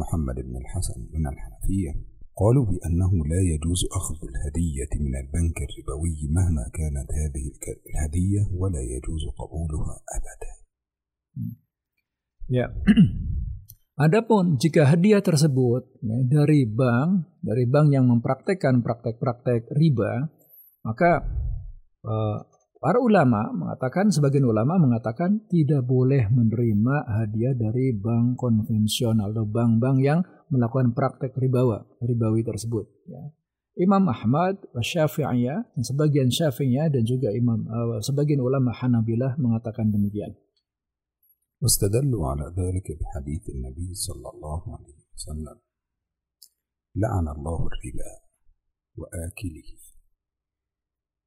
محمد 0.00 0.34
بن 0.34 0.56
الحسن 0.56 0.98
من 1.14 1.24
الحنفية 1.32 1.92
قالوا 2.40 2.64
بأنه 2.70 3.12
لا 3.32 3.40
يجوز 3.52 3.80
أخذ 3.98 4.18
الهدية 4.30 4.92
من 5.04 5.14
البنك 5.22 5.58
الربوي 5.66 6.20
مهما 6.36 6.64
كانت 6.78 7.08
هذه 7.20 7.46
الهدية 7.86 8.42
ولا 8.60 8.80
يجوز 8.80 9.22
قبولها 9.38 9.96
أبدا 10.16 10.52
Ya. 12.48 12.72
Adapun 13.98 14.56
jika 14.56 14.88
hadiah 14.88 15.20
tersebut 15.20 15.84
ya, 16.00 16.18
dari 16.24 16.64
bank, 16.64 17.42
dari 17.44 17.68
bank 17.68 17.92
yang 17.92 18.08
mempraktekkan 18.08 18.80
praktek-praktek 18.80 19.68
riba, 19.74 20.32
maka 20.80 21.28
uh, 22.08 22.40
para 22.82 22.98
ulama 23.02 23.50
mengatakan, 23.54 24.10
sebagian 24.10 24.46
ulama 24.46 24.78
mengatakan 24.78 25.46
tidak 25.50 25.84
boleh 25.84 26.30
menerima 26.30 26.96
hadiah 27.06 27.54
dari 27.54 27.94
bank 27.94 28.38
konvensional 28.38 29.34
atau 29.34 29.46
bank-bank 29.46 29.96
yang 30.02 30.20
melakukan 30.48 30.94
praktek 30.94 31.36
ribawa, 31.36 31.84
ribawi 32.00 32.46
tersebut. 32.46 32.86
Ya. 33.08 33.22
Imam 33.78 34.10
Ahmad, 34.10 34.58
Syafi'iyah, 34.74 35.70
dan 35.74 35.82
sebagian 35.86 36.34
Syafi'iyah 36.34 36.90
dan 36.90 37.06
juga 37.06 37.30
Imam 37.30 37.62
uh, 37.62 38.02
sebagian 38.02 38.42
ulama 38.42 38.74
Hanabilah 38.74 39.38
mengatakan 39.38 39.94
demikian. 39.94 40.34
واستدلوا 41.62 42.26
على 42.30 42.54
ذلك 42.54 42.86
بحديث 43.00 43.48
النبي 43.50 43.94
صلى 43.94 44.28
الله 44.34 44.62
عليه 44.76 44.98
وسلم 45.14 45.58
لعن 46.96 47.28
الله 47.28 47.60
الربا 47.66 48.12
وآكله 48.96 49.70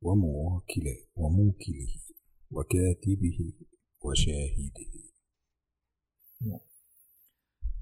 وموكله 0.02 0.98
وموكله 1.16 1.94
وكاتبه 2.52 3.40
وشاهده 4.02 4.94
ya. 6.42 6.58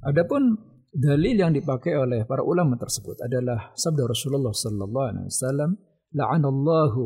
Adapun 0.04 0.56
dalil 0.92 1.36
yang 1.40 1.52
dipakai 1.56 1.96
oleh 1.96 2.28
para 2.28 2.44
ulama 2.44 2.76
tersebut 2.76 3.20
adalah 3.24 3.72
sabda 3.76 4.08
Rasulullah 4.08 4.52
sallallahu 4.52 5.08
alaihi 5.16 5.28
wasallam 5.28 5.72
la'anallahu 6.16 7.04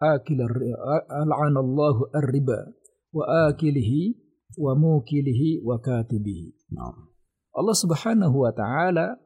akil 0.00 0.40
la'anallahu 0.44 2.12
ar-riba 2.12 2.68
wa 3.12 3.48
akilihi 3.48 4.16
wa 4.60 4.72
mukilihi 4.76 5.64
wa 5.64 5.80
katibihi. 5.80 6.72
Nah. 6.74 7.08
Allah 7.58 7.76
Subhanahu 7.76 8.44
wa 8.44 8.52
taala 8.54 9.18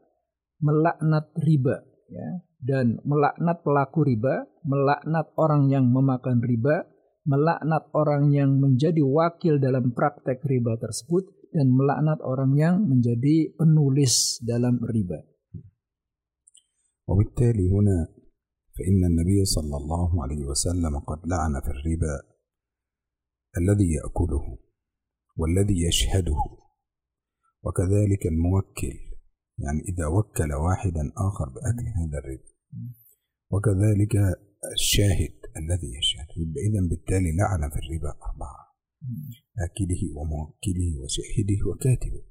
melaknat 0.63 1.27
riba 1.43 1.85
ya 2.07 2.29
dan 2.63 3.03
melaknat 3.03 3.65
pelaku 3.67 4.07
riba, 4.07 4.47
melaknat 4.63 5.27
orang 5.35 5.67
yang 5.67 5.91
memakan 5.91 6.39
riba, 6.39 6.87
melaknat 7.27 7.91
orang 7.95 8.31
yang 8.31 8.59
menjadi 8.59 9.03
wakil 9.03 9.59
dalam 9.59 9.91
praktek 9.91 10.43
riba 10.47 10.79
tersebut 10.79 11.27
dan 11.51 11.71
melaknat 11.75 12.19
orang 12.23 12.55
yang 12.55 12.75
menjadi 12.87 13.53
penulis 13.59 14.39
dalam 14.43 14.79
riba. 14.83 15.33
وبالتالي 17.03 17.67
هنا 17.69 18.09
فإن 18.79 19.05
النبي 19.05 19.45
صلى 19.45 19.77
الله 19.77 20.23
عليه 20.23 20.43
وسلم 20.47 20.99
قد 20.99 21.21
لعن 21.27 21.61
في 21.61 21.71
الربا 21.75 22.17
الذي 23.59 23.89
يأكله 23.93 24.59
والذي 25.37 25.83
يشهده 25.83 26.41
وكذلك 27.63 28.27
الموكل 28.27 29.06
يعني 29.64 29.82
إذا 29.90 30.08
وكل 30.08 30.54
واحدا 30.54 31.12
آخر 31.28 31.50
بأكل 31.50 31.88
هذا 32.00 32.18
الربا. 32.20 32.52
وكذلك 33.52 34.16
الشاهد 34.74 35.36
الذي 35.58 35.90
يشهد 35.98 36.28
إذا 36.68 36.88
بالتالي 36.90 37.32
لعن 37.38 37.70
في 37.70 37.80
الربا 37.80 38.10
أربعة. 38.10 38.62
آكله 39.66 40.02
وموكله 40.18 40.90
وشاهده 41.02 41.60
وكاتبه. 41.70 42.24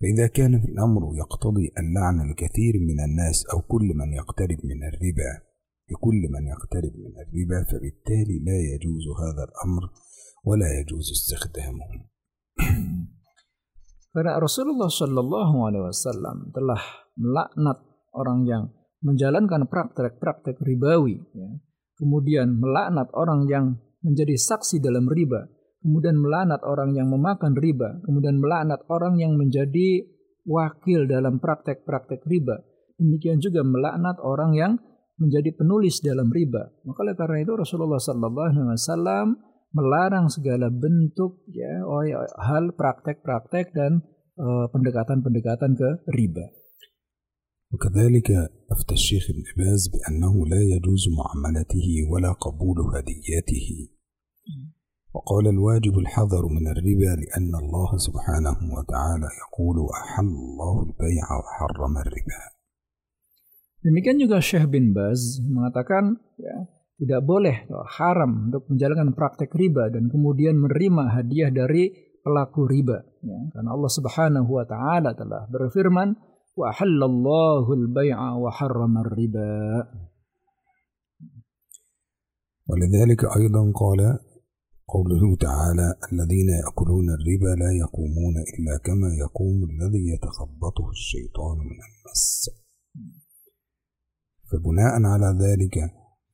فإذا 0.00 0.26
كان 0.26 0.60
في 0.60 0.68
الأمر 0.68 1.02
يقتضي 1.16 1.72
اللعن 1.78 2.30
الكثير 2.30 2.74
من 2.88 3.00
الناس 3.04 3.46
أو 3.46 3.60
كل 3.60 3.86
من 3.94 4.12
يقترب 4.12 4.58
من 4.64 4.84
الربا 4.88 5.32
لكل 5.90 6.20
من 6.34 6.46
يقترب 6.46 6.92
من 7.04 7.14
الربا 7.22 7.64
فبالتالي 7.70 8.38
لا 8.38 8.58
يجوز 8.74 9.04
هذا 9.22 9.44
الأمر 9.48 9.82
ولا 10.44 10.80
يجوز 10.80 11.10
استخدامه. 11.10 11.86
Karena 14.10 14.42
Rasulullah 14.42 14.90
Shallallahu 14.90 15.56
Alaihi 15.70 15.84
Wasallam 15.86 16.50
telah 16.50 16.82
melaknat 17.14 17.78
orang 18.10 18.42
yang 18.42 18.62
menjalankan 19.00 19.70
praktek-praktek 19.70 20.58
ribawi, 20.60 21.22
ya. 21.32 21.48
kemudian 21.94 22.58
melaknat 22.58 23.08
orang 23.14 23.46
yang 23.46 23.78
menjadi 24.02 24.34
saksi 24.34 24.82
dalam 24.82 25.06
riba, 25.06 25.46
kemudian 25.80 26.18
melaknat 26.18 26.60
orang 26.66 26.92
yang 26.92 27.06
memakan 27.08 27.54
riba, 27.54 28.02
kemudian 28.02 28.42
melaknat 28.42 28.82
orang 28.90 29.16
yang 29.16 29.38
menjadi 29.38 30.04
wakil 30.44 31.06
dalam 31.06 31.38
praktek-praktek 31.38 32.26
riba. 32.26 32.60
Demikian 33.00 33.40
juga 33.40 33.64
melaknat 33.64 34.20
orang 34.20 34.52
yang 34.52 34.72
menjadi 35.20 35.52
penulis 35.54 36.00
dalam 36.00 36.32
riba. 36.32 36.68
Maka 36.84 36.98
oleh 37.04 37.16
karena 37.16 37.44
itu 37.44 37.52
Rasulullah 37.52 38.00
Sallallahu 38.00 38.48
Alaihi 38.56 38.76
Wasallam 38.76 39.26
melarang 39.75 40.31
segala 40.31 40.71
bentuk 40.71 41.43
ya 41.51 41.83
oh 41.83 42.03
ya, 42.07 42.23
hal 42.39 42.71
praktek-praktek 42.75 43.75
dan 43.75 44.03
pendekatan-pendekatan 44.71 45.71
uh, 45.73 45.77
ke 45.79 45.89
riba. 46.11 46.47
وكذلك 47.73 48.31
أفتى 48.71 48.93
الشيخ 48.93 49.23
ابن 49.29 49.43
باز 49.57 49.89
بأنه 49.93 50.47
لا 50.47 50.61
يجوز 50.75 51.03
معاملته 51.19 51.87
ولا 52.11 52.31
قبول 52.31 52.77
هدياته 52.95 53.67
وقال 55.13 55.47
الواجب 55.47 55.99
الحذر 55.99 56.43
من 56.47 56.67
الربا 56.67 57.11
لأن 57.21 57.51
الله 57.63 57.97
سبحانه 57.97 58.57
وتعالى 58.77 59.27
يقول 59.43 59.77
أحل 60.01 60.27
الله 60.47 60.83
البيع 60.83 61.25
وحرم 61.39 61.93
الربا 61.97 62.41
Demikian 63.85 64.17
juga 64.17 64.41
Syekh 64.41 64.65
bin 64.73 64.97
Baz 64.97 65.37
mengatakan 65.45 66.17
ya, 66.41 66.65
tidak 67.00 67.24
boleh 67.24 67.64
haram 67.96 68.52
untuk 68.52 68.68
menjalankan 68.68 69.16
praktek 69.16 69.56
riba 69.56 69.88
dan 69.88 70.12
kemudian 70.12 70.60
menerima 70.60 71.16
hadiah 71.16 71.48
dari 71.48 71.88
pelaku 72.20 72.68
riba 72.68 73.00
ya 73.24 73.40
karena 73.56 73.72
Allah 73.72 73.88
Subhanahu 73.88 74.50
wa 74.52 74.64
taala 74.68 75.16
telah 75.16 75.48
berfirman 75.48 76.12
wa 76.60 76.68
halallahu 76.68 77.70
al-bai'a 77.72 78.36
wa 78.36 78.50
harrama 78.52 79.00
riba 79.16 79.88
ولذلك 82.70 83.24
أيضا 83.24 83.72
قال 83.74 84.00
قوله 84.86 85.36
تعالى 85.36 85.88
الذين 86.12 86.48
يأكلون 86.62 87.06
الربا 87.18 87.52
لا 87.62 87.70
يقومون 87.82 88.34
إلا 88.54 88.74
كما 88.86 89.10
يقوم 89.24 89.58
الذي 89.70 90.04
يتخبطه 90.14 90.86
الشيطان 90.90 91.58
من 91.58 91.78
المس 91.90 92.50
فبناء 94.50 94.94
على 95.02 95.28
ذلك 95.44 95.76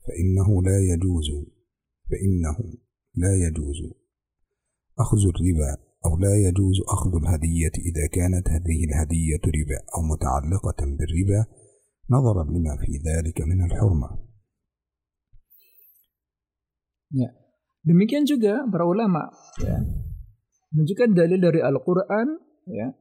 فإنه 0.06 0.62
لا 0.62 0.78
يجوز 0.78 1.28
فإنه 2.10 2.58
لا 3.14 3.32
يجوز 3.46 3.78
أخذ 4.98 5.18
الربا 5.18 5.72
أو 6.06 6.18
لا 6.18 6.34
يجوز 6.48 6.76
أخذ 6.88 7.12
الهدية 7.22 7.74
إذا 7.88 8.06
كانت 8.12 8.48
هذه 8.48 8.84
الهدية 8.88 9.42
ربا 9.46 9.78
أو 9.96 10.02
متعلقة 10.02 10.80
بالربا 10.98 11.40
نظرا 12.10 12.44
لما 12.44 12.76
في 12.76 12.92
ذلك 13.08 13.40
من 13.40 13.64
الحرمة 13.64 14.26
Ya. 17.14 17.30
Demikian 17.86 18.26
juga 18.26 18.66
para 18.66 18.82
ulama 18.82 19.30
ya. 19.62 19.78
Menunjukkan 20.74 21.14
dalil 21.14 21.38
dari 21.38 21.62
Al-Qur'an 21.62 22.26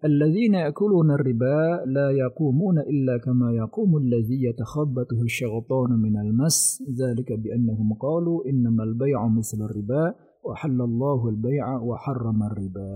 الذين 0.05 0.53
يأكلون 0.53 1.11
الربا 1.11 1.89
لا 1.89 2.07
يقومون 2.13 2.77
إلا 2.79 3.17
كما 3.17 3.51
يقوم 3.51 3.97
الذي 3.97 4.43
يتخبطه 4.45 5.21
الشيطان 5.21 5.91
من 6.05 6.17
المس. 6.17 6.83
ذلك 7.01 7.33
بأنهم 7.33 7.93
قالوا 7.93 8.45
إنما 8.45 8.83
البيع 8.83 9.27
مثل 9.27 9.57
الربا 9.65 10.13
وحل 10.43 10.81
الله 10.81 11.29
البيع 11.29 11.65
وحرم 11.81 12.43
الربا. 12.43 12.93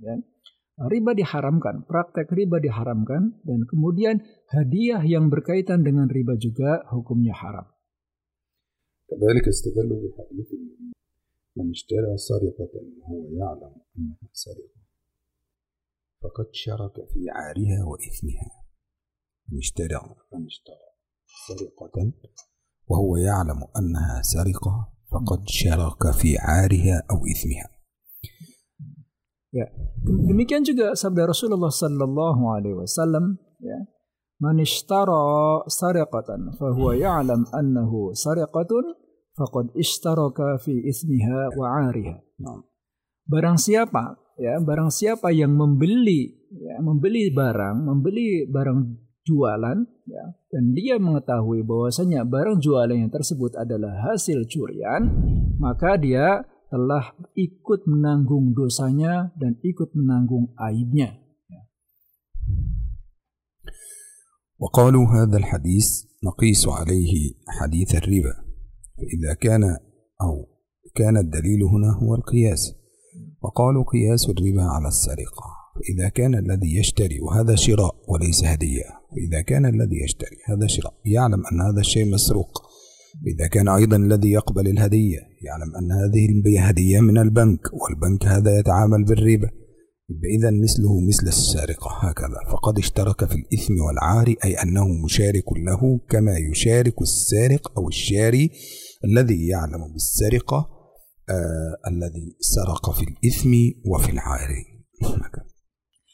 يعني 0.00 0.22
riba 0.80 1.12
diharamkan, 1.12 1.84
praktek 1.84 2.32
riba 2.32 2.56
diharamkan, 2.56 3.36
dan 3.44 3.68
kemudian 3.68 4.24
hadiah 4.48 5.04
yang 5.04 5.28
berkaitan 5.28 5.84
dengan 5.84 6.08
riba 6.08 6.40
juga 6.40 6.88
hukumnya 6.88 7.36
haram. 7.36 7.68
كذلك 9.10 9.44
استدلوا 9.48 10.00
بحديث 10.00 10.48
من 11.58 11.66
اشترى 11.70 12.16
سرقة 12.16 12.74
وهو 12.96 13.20
يعلم 13.36 13.72
أنها 13.98 14.28
سرقة. 14.32 14.80
فقد 16.22 16.48
شرك 16.52 16.96
في 17.12 17.30
عارها 17.30 17.84
وإثمها 17.84 18.50
من 19.52 19.58
اشترى 19.58 20.00
من 20.32 20.46
اشترى 20.46 20.86
سرقة 21.48 22.12
وهو 22.86 23.16
يعلم 23.16 23.60
أنها 23.78 24.22
سرقة 24.22 24.92
فقد 25.12 25.48
شرك 25.48 26.02
في 26.14 26.38
عارها 26.38 27.02
أو 27.10 27.16
إثمها 27.26 27.80
Ya. 29.50 29.66
Demikian 30.30 30.62
juga 30.62 30.94
sabda 30.94 31.26
Rasulullah 31.26 31.74
sallallahu 31.74 32.54
alaihi 32.54 32.78
wasallam 32.78 33.34
ya. 33.58 33.82
Man 34.38 34.62
ishtara 34.62 35.66
sariqatan 35.66 36.54
fa 36.54 36.70
huwa 36.70 36.94
ya'lam 36.94 37.50
annahu 37.50 38.14
sariqatun 38.14 38.94
faqad 39.34 39.74
ishtaraka 39.74 40.54
fi 40.62 40.70
ismiha 40.86 41.50
wa 41.58 41.66
'ariha. 41.66 42.22
Barang 43.26 43.58
siapa 43.58 44.14
ya, 44.39 44.59
barang 44.59 44.91
siapa 44.91 45.31
yang 45.31 45.55
membeli 45.55 46.33
ya, 46.51 46.79
membeli 46.83 47.31
barang, 47.31 47.85
membeli 47.85 48.47
barang 48.47 48.79
jualan 49.25 49.77
ya, 50.05 50.25
dan 50.53 50.63
dia 50.77 51.01
mengetahui 51.01 51.65
bahwasanya 51.65 52.23
barang 52.23 52.61
jualannya 52.61 53.09
tersebut 53.09 53.57
adalah 53.57 54.13
hasil 54.13 54.45
curian, 54.45 55.09
maka 55.57 55.97
dia 55.97 56.45
telah 56.69 57.15
ikut 57.33 57.87
menanggung 57.87 58.53
dosanya 58.53 59.33
dan 59.37 59.57
ikut 59.63 59.93
menanggung 59.95 60.53
aibnya. 60.57 61.25
وقالوا 64.55 65.05
هذا 65.07 65.37
الحديث 65.37 65.87
نقيس 66.23 66.67
عليه 66.67 67.13
حديث 67.59 67.95
الربا 67.95 68.35
فإذا 68.97 69.33
كان 69.33 69.63
أو 70.21 70.47
كان 70.95 71.17
الدليل 71.17 71.63
هنا 71.63 71.91
هو 71.99 72.15
القياس 72.15 72.75
وقالوا 73.42 73.84
قياس 73.84 74.28
الربا 74.28 74.62
على 74.62 74.88
السرقة. 74.88 75.44
فإذا 75.74 76.08
كان 76.08 76.34
الذي 76.34 76.78
يشتري 76.78 77.20
وهذا 77.20 77.54
شراء 77.54 77.94
وليس 78.08 78.44
هدية. 78.44 78.84
فإذا 79.10 79.42
كان 79.42 79.66
الذي 79.66 79.96
يشتري 80.04 80.36
هذا 80.48 80.66
شراء 80.66 80.94
يعلم 81.04 81.42
أن 81.52 81.60
هذا 81.60 81.80
الشيء 81.80 82.12
مسروق. 82.12 82.62
إذا 83.26 83.46
كان 83.46 83.68
أيضا 83.68 83.96
الذي 83.96 84.30
يقبل 84.30 84.68
الهدية 84.68 85.18
يعلم 85.18 85.76
أن 85.76 85.92
هذه 85.92 86.26
الهدية 86.46 87.00
من 87.00 87.18
البنك 87.18 87.60
والبنك 87.72 88.26
هذا 88.26 88.58
يتعامل 88.58 89.04
بالربا. 89.04 89.50
إذا 90.38 90.50
مثله 90.50 91.00
مثل 91.08 91.28
السارقة 91.28 91.90
هكذا. 92.00 92.52
فقد 92.52 92.78
اشترك 92.78 93.24
في 93.24 93.34
الإثم 93.34 93.74
والعار 93.80 94.34
أي 94.44 94.54
أنه 94.54 94.84
مشارك 95.04 95.44
له 95.66 96.00
كما 96.10 96.38
يشارك 96.38 97.02
السارق 97.02 97.78
أو 97.78 97.88
الشاري 97.88 98.50
الذي 99.04 99.46
يعلم 99.46 99.92
بالسرقة 99.92 100.79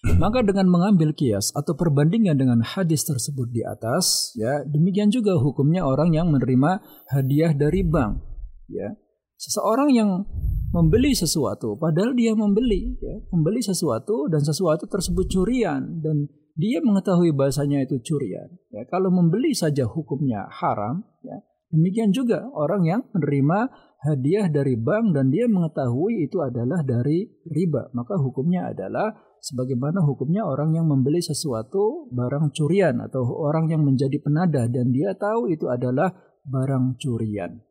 Maka 0.22 0.46
dengan 0.46 0.70
mengambil 0.70 1.10
kias 1.16 1.50
atau 1.50 1.74
perbandingan 1.74 2.38
dengan 2.38 2.62
hadis 2.62 3.02
tersebut 3.02 3.50
di 3.50 3.66
atas, 3.66 4.30
ya 4.38 4.62
demikian 4.62 5.10
juga 5.10 5.34
hukumnya 5.34 5.82
orang 5.82 6.14
yang 6.14 6.30
menerima 6.30 6.78
hadiah 7.10 7.50
dari 7.56 7.82
bank, 7.82 8.22
ya. 8.70 8.94
Seseorang 9.36 9.90
yang 9.92 10.24
membeli 10.70 11.12
sesuatu, 11.12 11.74
padahal 11.76 12.14
dia 12.14 12.38
membeli, 12.38 12.94
ya, 13.02 13.18
membeli 13.34 13.60
sesuatu 13.60 14.30
dan 14.30 14.46
sesuatu 14.46 14.86
tersebut 14.86 15.26
curian 15.26 16.00
dan 16.00 16.30
dia 16.56 16.80
mengetahui 16.80 17.36
bahasanya 17.36 17.84
itu 17.84 18.00
curian. 18.00 18.48
Ya, 18.72 18.86
kalau 18.88 19.12
membeli 19.12 19.52
saja 19.52 19.84
hukumnya 19.84 20.48
haram, 20.48 21.04
ya. 21.26 21.42
Demikian 21.66 22.14
juga 22.14 22.46
orang 22.54 22.86
yang 22.86 23.00
menerima 23.10 23.58
hadiah 24.05 24.49
dari 24.49 24.73
bank 24.75 25.13
dan 25.13 25.29
dia 25.29 25.45
mengetahui 25.45 26.25
itu 26.25 26.41
adalah 26.41 26.81
dari 26.81 27.29
riba, 27.45 27.93
maka 27.93 28.17
hukumnya 28.17 28.73
adalah 28.73 29.13
sebagaimana 29.41 30.01
hukumnya 30.05 30.45
orang 30.45 30.73
yang 30.73 30.89
membeli 30.89 31.21
sesuatu 31.21 32.09
barang 32.09 32.53
curian 32.53 32.97
atau 33.01 33.25
orang 33.25 33.69
yang 33.69 33.85
menjadi 33.85 34.17
penadah 34.21 34.65
dan 34.69 34.89
dia 34.89 35.13
tahu 35.13 35.53
itu 35.53 35.69
adalah 35.69 36.13
barang 36.45 36.97
curian. 36.97 37.61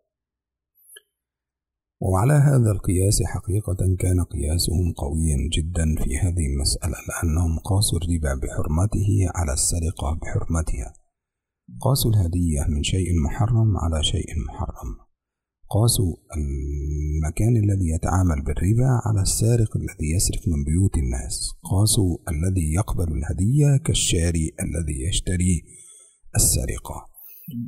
وعلى 2.00 2.32
هذا 2.32 2.70
القياس 2.70 3.22
حقيقة 3.22 3.96
كان 3.98 4.24
قياسهم 4.24 4.92
قويا 4.96 5.36
جدا 5.52 5.84
في 6.04 6.16
هذه 6.16 6.46
المسألة 6.52 6.96
لأنهم 7.08 7.58
قاسوا 7.58 7.98
الربا 7.98 8.40
بحرمته 8.40 9.08
على 9.34 9.52
السرقة 9.52 10.18
بحرمتها 10.22 10.92
قاسوا 11.80 12.10
الهدية 12.10 12.60
من 12.68 12.82
شيء 12.82 13.08
محرم 13.24 13.76
على 13.76 14.02
شيء 14.02 14.28
محرم 14.48 15.03
قاسوا 15.69 16.15
المكان 16.37 17.57
الذي 17.57 17.87
يتعامل 17.95 18.43
بالربا 18.45 19.01
على 19.05 19.21
السارق 19.21 19.77
الذي 19.77 20.07
يسرق 20.15 20.47
من 20.47 20.63
بيوت 20.63 20.97
الناس. 20.97 21.51
قاسوا 21.63 22.17
الذي 22.31 22.73
يقبل 22.73 23.07
الهدية 23.17 23.77
كالشاري 23.85 24.51
الذي 24.65 24.97
يشتري 25.07 25.63
السرقة. 26.35 27.09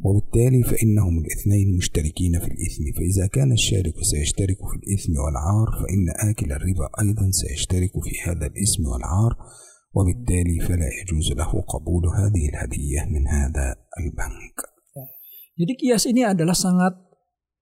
وبالتالي 0.04 0.64
فإنهم 0.64 1.20
الاثنين 1.20 1.78
مشتركين 1.78 2.40
في 2.40 2.48
الإثم. 2.48 2.84
فإذا 2.98 3.28
كان 3.28 3.52
الشارك 3.52 3.94
سيشترك 4.02 4.58
في 4.70 4.76
الإثم 4.80 5.12
والعار 5.24 5.68
فإن 5.82 6.30
آكل 6.30 6.52
الربا 6.52 6.90
أيضا 7.02 7.32
سيشترك 7.32 7.92
في 8.04 8.30
هذا 8.30 8.46
الإثم 8.46 8.86
والعار 8.86 9.36
وبالتالي 9.94 10.60
فلا 10.60 10.90
يجوز 11.02 11.32
له 11.32 11.62
قبول 11.62 12.04
هذه 12.08 12.50
الهدية 12.50 13.02
من 13.14 13.28
هذا 13.28 13.76
البنك. 14.00 14.58
Jadi 15.58 15.74
kias 15.74 16.06
ini 16.06 16.22
adalah 16.22 16.54
sangat 16.54 17.07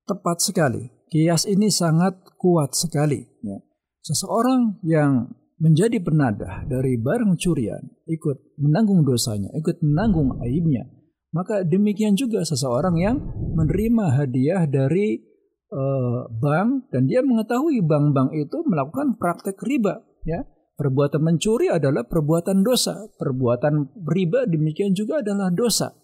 tepat 0.06 0.42
sekali. 0.42 0.90
Kias 1.10 1.46
ini 1.46 1.70
sangat 1.70 2.18
kuat 2.38 2.74
sekali. 2.74 3.26
Ya. 3.42 3.62
Seseorang 4.06 4.82
yang 4.86 5.34
menjadi 5.58 6.02
penadah 6.02 6.68
dari 6.68 7.00
barang 7.00 7.40
curian, 7.40 7.82
ikut 8.06 8.58
menanggung 8.60 9.08
dosanya, 9.08 9.50
ikut 9.56 9.80
menanggung 9.82 10.36
aibnya, 10.44 10.86
maka 11.32 11.64
demikian 11.64 12.14
juga 12.20 12.44
seseorang 12.44 12.96
yang 13.00 13.18
menerima 13.56 14.06
hadiah 14.20 14.68
dari 14.68 15.20
uh, 15.72 16.28
bank 16.28 16.92
dan 16.92 17.08
dia 17.08 17.24
mengetahui 17.24 17.80
bank-bank 17.82 18.36
itu 18.36 18.58
melakukan 18.68 19.16
praktek 19.16 19.58
riba, 19.64 20.04
ya. 20.28 20.44
Perbuatan 20.76 21.24
mencuri 21.24 21.72
adalah 21.72 22.04
perbuatan 22.04 22.60
dosa, 22.60 23.08
perbuatan 23.16 23.96
riba 23.96 24.44
demikian 24.44 24.92
juga 24.92 25.24
adalah 25.24 25.48
dosa. 25.48 25.96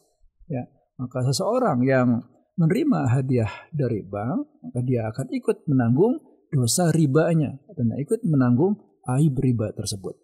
Ya, 0.48 0.64
maka 0.96 1.28
seseorang 1.28 1.84
yang 1.84 2.24
menerima 2.61 3.13
hadiah 3.13 3.53
dari 3.73 4.01
bank, 4.01 4.65
maka 4.65 4.81
dia 4.81 5.09
akan 5.13 5.27
ikut 5.33 5.69
menanggung 5.69 6.21
dosa 6.49 6.89
ribanya 6.95 7.59
dan 7.77 7.93
ikut 8.01 8.25
menanggung 8.25 8.81
aib 9.07 9.37
riba 9.37 9.73
tersebut. 9.77 10.17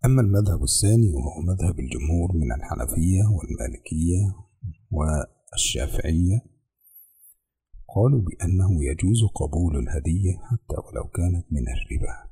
أما 0.00 0.20
المذهب 0.20 0.62
الثاني 0.62 1.12
وهو 1.12 1.40
مذهب 1.44 1.76
الجمهور 1.76 2.28
من 2.32 2.52
الحنفية 2.52 3.22
والمالكية 3.36 4.20
والشافعية 4.88 6.38
قالوا 7.94 8.20
بأنه 8.20 8.84
يجوز 8.84 9.20
قبول 9.34 9.76
الهدية 9.76 10.32
حتى 10.48 10.76
ولو 10.88 11.04
كانت 11.12 11.44
من 11.52 11.64
الربا 11.68 12.30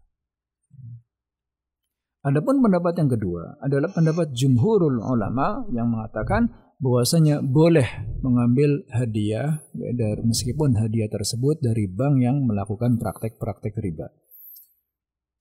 Adapun 2.18 2.60
pendapat 2.60 2.98
yang 2.98 3.08
kedua 3.14 3.62
adalah 3.62 3.94
pendapat 3.94 4.34
jumhurul 4.34 5.00
ulama 5.00 5.64
yang 5.70 5.86
mengatakan 5.86 6.50
bahwasanya 6.83 7.39
boleh 7.39 7.87
mengambil 8.19 8.83
hadiah 8.91 9.63
ya, 9.71 9.91
dari 9.95 10.19
meskipun 10.27 10.75
hadiah 10.75 11.07
tersebut 11.07 11.63
dari 11.63 11.87
bank 11.87 12.19
yang 12.19 12.43
melakukan 12.43 12.99
praktek-praktek 12.99 13.79
riba. 13.79 14.11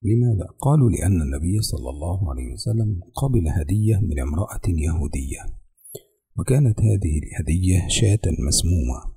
لماذا؟ 0.03 0.59
قالوا 0.59 0.91
لأن 0.91 1.23
النبي 1.23 1.63
صلى 1.63 1.91
الله 1.91 2.31
عليه 2.31 2.53
وسلم 2.53 3.01
قبل 3.15 3.49
هدية 3.49 3.97
من 4.03 4.19
امرأة 4.19 4.67
يهودية 4.67 5.43
وكانت 6.39 6.81
هذه 6.81 7.15
الهدية 7.23 7.89
شاة 7.89 8.27
مسمومة 8.27 9.15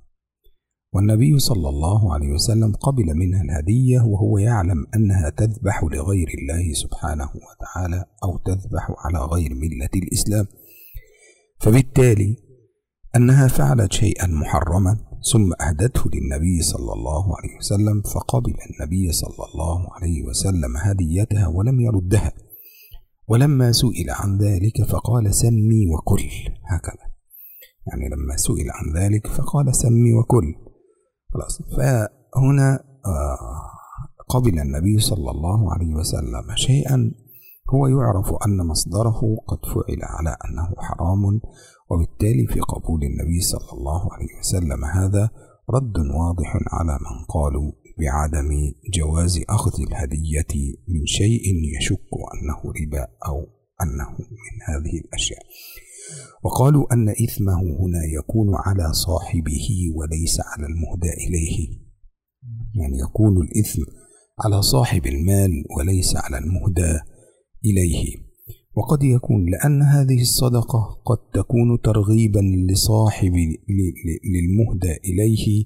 والنبي 0.94 1.38
صلى 1.38 1.68
الله 1.68 2.14
عليه 2.14 2.30
وسلم 2.32 2.72
قبل 2.72 3.14
منها 3.14 3.42
الهدية 3.42 4.00
وهو 4.00 4.38
يعلم 4.38 4.86
أنها 4.96 5.30
تذبح 5.30 5.84
لغير 5.84 6.28
الله 6.38 6.72
سبحانه 6.72 7.30
وتعالى 7.46 8.04
أو 8.24 8.38
تذبح 8.38 8.84
على 9.04 9.18
غير 9.18 9.54
ملة 9.54 9.90
الإسلام 9.96 10.46
فبالتالي 11.58 12.36
أنها 13.16 13.48
فعلت 13.48 13.92
شيئا 13.92 14.26
محرما 14.26 14.96
ثم 15.32 15.52
أهدته 15.60 16.10
للنبي 16.14 16.62
صلى 16.62 16.92
الله 16.92 17.36
عليه 17.36 17.56
وسلم 17.56 18.02
فقبل 18.02 18.54
النبي 18.70 19.12
صلى 19.12 19.44
الله 19.54 19.94
عليه 19.94 20.22
وسلم 20.22 20.76
هديتها 20.76 21.46
ولم 21.46 21.80
يردها. 21.80 22.32
ولما 23.28 23.72
سئل 23.72 24.10
عن 24.10 24.38
ذلك 24.38 24.82
فقال 24.82 25.34
سمي 25.34 25.86
وكل 25.86 26.22
هكذا. 26.64 27.06
يعني 27.86 28.08
لما 28.08 28.36
سئل 28.36 28.70
عن 28.70 29.02
ذلك 29.02 29.26
فقال 29.26 29.76
سمي 29.76 30.14
وكل. 30.14 30.54
خلاص. 31.34 31.62
فهنا 31.76 32.84
قبل 34.28 34.58
النبي 34.58 34.98
صلى 34.98 35.30
الله 35.30 35.72
عليه 35.72 35.94
وسلم 35.94 36.54
شيئا 36.54 37.12
هو 37.74 37.86
يعرف 37.86 38.26
أن 38.46 38.66
مصدره 38.66 39.20
قد 39.46 39.58
فعل 39.64 40.00
على 40.02 40.36
أنه 40.44 40.74
حرام 40.78 41.40
وبالتالي 41.90 42.46
في 42.46 42.60
قبول 42.60 43.04
النبي 43.04 43.40
صلى 43.40 43.72
الله 43.72 44.12
عليه 44.12 44.38
وسلم 44.38 44.84
هذا 44.84 45.30
رد 45.70 45.98
واضح 45.98 46.56
على 46.72 46.92
من 46.92 47.24
قالوا 47.28 47.72
بعدم 47.98 48.48
جواز 48.94 49.40
أخذ 49.48 49.82
الهدية 49.82 50.76
من 50.88 51.06
شيء 51.06 51.42
يشك 51.78 52.10
أنه 52.34 52.72
ربا 52.80 53.06
أو 53.26 53.38
أنه 53.82 54.10
من 54.18 54.56
هذه 54.68 54.98
الأشياء. 55.04 55.42
وقالوا 56.42 56.94
أن 56.94 57.08
إثمه 57.08 57.60
هنا 57.62 58.04
يكون 58.18 58.48
على 58.54 58.92
صاحبه 58.92 59.68
وليس 59.94 60.40
على 60.40 60.66
المهدى 60.66 61.12
إليه. 61.26 61.68
يعني 62.74 62.98
يكون 62.98 63.36
الإثم 63.36 63.82
على 64.44 64.62
صاحب 64.62 65.06
المال 65.06 65.50
وليس 65.78 66.16
على 66.16 66.38
المهدى. 66.38 67.15
إليه. 67.64 68.26
وقد 68.76 69.02
يكون 69.02 69.50
لأن 69.50 69.82
هذه 69.82 70.20
الصدقة 70.20 71.00
قد 71.04 71.18
تكون 71.34 71.80
ترغيبا 71.84 72.40
لصاحب 72.70 73.34
للمهدى 74.34 74.92
إليه 75.04 75.64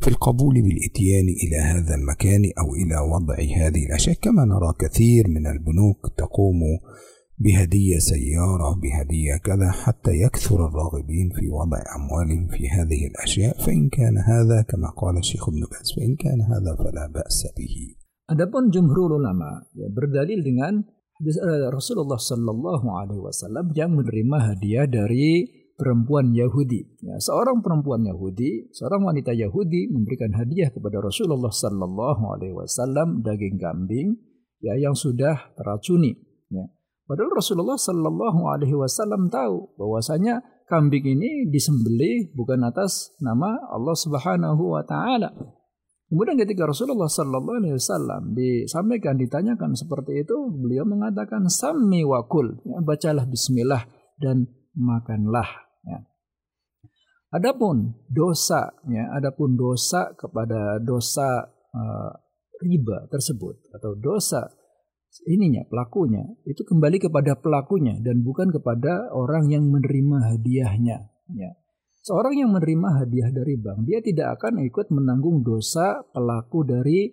في 0.00 0.08
القبول 0.08 0.54
بالإتيان 0.54 1.28
إلى 1.44 1.56
هذا 1.56 1.94
المكان 1.94 2.42
أو 2.58 2.74
إلى 2.74 2.98
وضع 3.12 3.34
هذه 3.34 3.86
الأشياء 3.86 4.16
كما 4.22 4.44
نرى 4.44 4.74
كثير 4.78 5.28
من 5.28 5.46
البنوك 5.46 6.12
تقوم 6.18 6.60
بهدية 7.38 7.98
سيارة 7.98 8.80
بهدية 8.82 9.36
كذا 9.44 9.70
حتى 9.70 10.10
يكثر 10.10 10.66
الراغبين 10.66 11.28
في 11.36 11.48
وضع 11.48 11.80
أموالهم 11.98 12.46
في 12.48 12.68
هذه 12.68 13.06
الأشياء. 13.06 13.58
فإن 13.66 13.88
كان 13.88 14.18
هذا 14.18 14.62
كما 14.62 14.90
قال 14.90 15.18
الشيخ 15.18 15.48
ابن 15.48 15.60
باز 15.60 15.92
فإن 15.96 16.16
كان 16.16 16.40
هذا 16.40 16.76
فلا 16.78 17.06
بأس 17.14 17.46
به. 17.58 17.76
Adapun 18.28 18.68
jumhur 18.68 19.16
ulama 19.16 19.64
ya, 19.72 19.88
berdalil 19.88 20.44
dengan 20.44 20.84
Rasulullah 21.74 22.18
Shallallahu 22.18 22.86
Alaihi 22.94 23.22
Wasallam 23.22 23.74
yang 23.74 23.90
menerima 23.98 24.54
hadiah 24.54 24.86
dari 24.86 25.50
perempuan 25.74 26.30
Yahudi. 26.30 27.02
Ya, 27.02 27.18
seorang 27.18 27.58
perempuan 27.62 28.06
Yahudi, 28.06 28.70
seorang 28.70 29.02
wanita 29.02 29.34
Yahudi 29.34 29.90
memberikan 29.90 30.30
hadiah 30.34 30.70
kepada 30.70 31.02
Rasulullah 31.02 31.50
Sallallahu 31.50 32.22
Alaihi 32.38 32.54
Wasallam 32.54 33.22
daging 33.26 33.58
kambing 33.58 34.18
ya 34.62 34.78
yang 34.78 34.94
sudah 34.94 35.54
teracuni. 35.58 36.18
Ya. 36.50 36.66
Padahal 37.06 37.34
Rasulullah 37.34 37.78
Sallallahu 37.78 38.40
Alaihi 38.54 38.78
Wasallam 38.78 39.26
tahu 39.26 39.74
bahwasanya 39.74 40.42
kambing 40.70 41.18
ini 41.18 41.50
disembelih 41.50 42.30
bukan 42.34 42.62
atas 42.62 43.14
nama 43.18 43.58
Allah 43.74 43.96
Subhanahu 43.98 44.74
Wa 44.74 44.82
Taala, 44.86 45.34
Kemudian 46.08 46.40
ketika 46.40 46.64
Rasulullah 46.64 47.08
Sallallahu 47.08 47.60
Alaihi 47.60 47.76
Wasallam 47.76 48.32
disampaikan 48.32 49.20
ditanyakan 49.20 49.76
seperti 49.76 50.24
itu, 50.24 50.48
beliau 50.48 50.88
mengatakan 50.88 51.44
sami 51.52 52.00
wakul, 52.00 52.56
ya, 52.64 52.80
bacalah 52.80 53.28
Bismillah 53.28 53.84
dan 54.16 54.48
makanlah. 54.72 55.68
Ya. 55.84 56.08
Adapun 57.28 57.92
dosa, 58.08 58.72
ya, 58.88 59.04
adapun 59.20 59.60
dosa 59.60 60.16
kepada 60.16 60.80
dosa 60.80 61.44
uh, 61.76 62.12
riba 62.64 63.04
tersebut 63.12 63.68
atau 63.76 63.92
dosa 63.92 64.48
ininya 65.28 65.64
pelakunya 65.68 66.24
itu 66.44 66.64
kembali 66.68 67.00
kepada 67.00 67.36
pelakunya 67.36 67.96
dan 68.00 68.20
bukan 68.24 68.52
kepada 68.52 69.12
orang 69.12 69.48
yang 69.52 69.68
menerima 69.68 70.36
hadiahnya. 70.36 71.12
Ya. 71.36 71.52
Seorang 72.03 72.35
yang 72.35 72.51
menerima 72.51 72.99
hadiah 72.99 73.31
dari 73.31 73.55
bank, 73.55 73.87
dia 73.87 74.03
tidak 74.03 74.35
akan 74.39 74.59
ikut 74.67 74.91
menanggung 74.91 75.39
dosa 75.39 76.03
pelaku 76.11 76.67
dari 76.67 77.07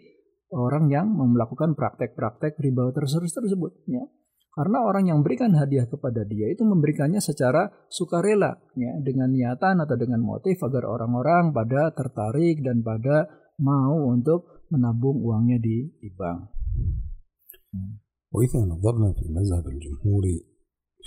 orang 0.50 0.90
yang 0.90 1.06
melakukan 1.14 1.78
praktek-praktek 1.78 2.58
riba 2.58 2.90
tersebut. 2.90 3.86
Ya. 3.86 4.02
Karena 4.50 4.82
orang 4.82 5.06
yang 5.06 5.22
memberikan 5.22 5.54
hadiah 5.54 5.86
kepada 5.86 6.26
dia 6.26 6.50
itu 6.50 6.66
memberikannya 6.66 7.22
secara 7.22 7.70
sukarela, 7.86 8.58
ya, 8.74 8.98
dengan 8.98 9.30
niatan 9.30 9.78
atau 9.78 9.94
dengan 9.94 10.26
motif 10.26 10.58
agar 10.58 10.90
orang-orang 10.90 11.54
pada 11.54 11.94
tertarik 11.94 12.58
dan 12.66 12.82
pada 12.82 13.30
mau 13.62 14.10
untuk 14.10 14.66
menabung 14.74 15.22
uangnya 15.22 15.62
di, 15.62 15.86
di 16.02 16.10
bank. 16.10 16.50
وإذا 18.30 18.62
نظرنا 18.62 19.12
في 19.12 19.26
مذهب 19.26 19.64
الجمهور 19.74 20.24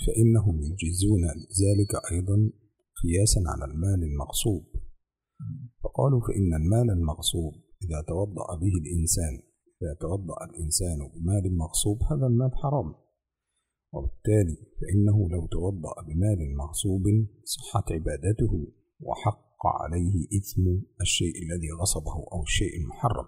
فإنهم 0.06 0.56
يجيزون 0.60 1.24
ذلك 1.60 1.92
أيضا 2.12 2.36
قياسا 3.03 3.41
على 3.51 3.65
المال 3.71 4.03
المغصوب. 4.03 4.63
فقالوا 5.83 6.21
فإن 6.27 6.53
المال 6.61 6.89
المغصوب 6.97 7.53
إذا 7.83 8.01
توضأ 8.07 8.47
به 8.61 8.73
الإنسان 8.81 9.33
إذا 9.81 9.93
توضأ 10.01 10.37
الإنسان 10.49 10.99
بمال 11.13 11.57
مغصوب 11.57 11.97
هذا 12.11 12.27
المال 12.27 12.51
حرام. 12.55 12.93
وبالتالي 13.93 14.57
فإنه 14.79 15.29
لو 15.29 15.47
توضأ 15.47 15.93
بمال 16.07 16.57
مغصوب 16.57 17.03
صحت 17.43 17.91
عبادته 17.91 18.73
وحق 18.99 19.61
عليه 19.81 20.15
إثم 20.37 20.63
الشيء 21.01 21.35
الذي 21.43 21.71
غصبه 21.81 22.15
أو 22.33 22.43
الشيء 22.43 22.77
المحرم. 22.81 23.27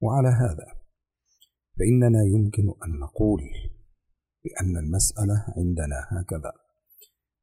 وعلى 0.00 0.28
هذا 0.28 0.80
فإننا 1.78 2.22
يمكن 2.34 2.62
أن 2.84 2.98
نقول 2.98 3.40
بأن 4.44 4.76
المسألة 4.84 5.44
عندنا 5.56 5.98
هكذا. 6.10 6.52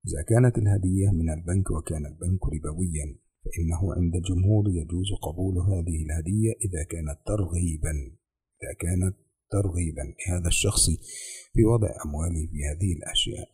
إذا 0.07 0.21
كانت 0.31 0.57
الهدية 0.57 1.09
من 1.19 1.29
البنك 1.29 1.71
وكان 1.71 2.05
البنك 2.05 2.43
ربويا 2.53 3.07
فإنه 3.45 3.81
عند 3.97 4.15
الجمهور 4.15 4.63
يجوز 4.69 5.09
قبول 5.27 5.55
هذه 5.71 5.97
الهدية 6.05 6.51
إذا 6.65 6.83
كانت 6.93 7.17
ترغيبا. 7.31 7.93
إذا 8.61 8.73
كانت 8.83 9.15
ترغيبا 9.51 10.05
لهذا 10.19 10.47
الشخص 10.47 10.85
في 11.53 11.65
وضع 11.65 11.89
أمواله 12.05 12.47
في 12.51 12.59
هذه 12.69 12.89
الأشياء. 12.97 13.47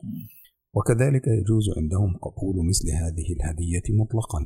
وكذلك 0.76 1.28
يجوز 1.28 1.66
عندهم 1.78 2.18
قبول 2.18 2.56
مثل 2.70 2.88
هذه 3.04 3.28
الهدية 3.36 3.88
مطلقا. 4.02 4.46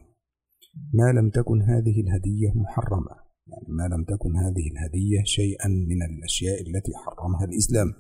ما 0.94 1.12
لم 1.20 1.30
تكن 1.30 1.62
هذه 1.62 2.02
الهدية 2.02 2.50
محرمة. 2.56 3.16
يعني 3.48 3.68
ما 3.70 3.96
لم 3.96 4.04
تكن 4.04 4.36
هذه 4.36 4.66
الهدية 4.72 5.24
شيئا 5.24 5.68
من 5.68 6.00
الأشياء 6.10 6.62
التي 6.62 6.92
حرمها 7.06 7.46
الإسلام. 7.46 7.94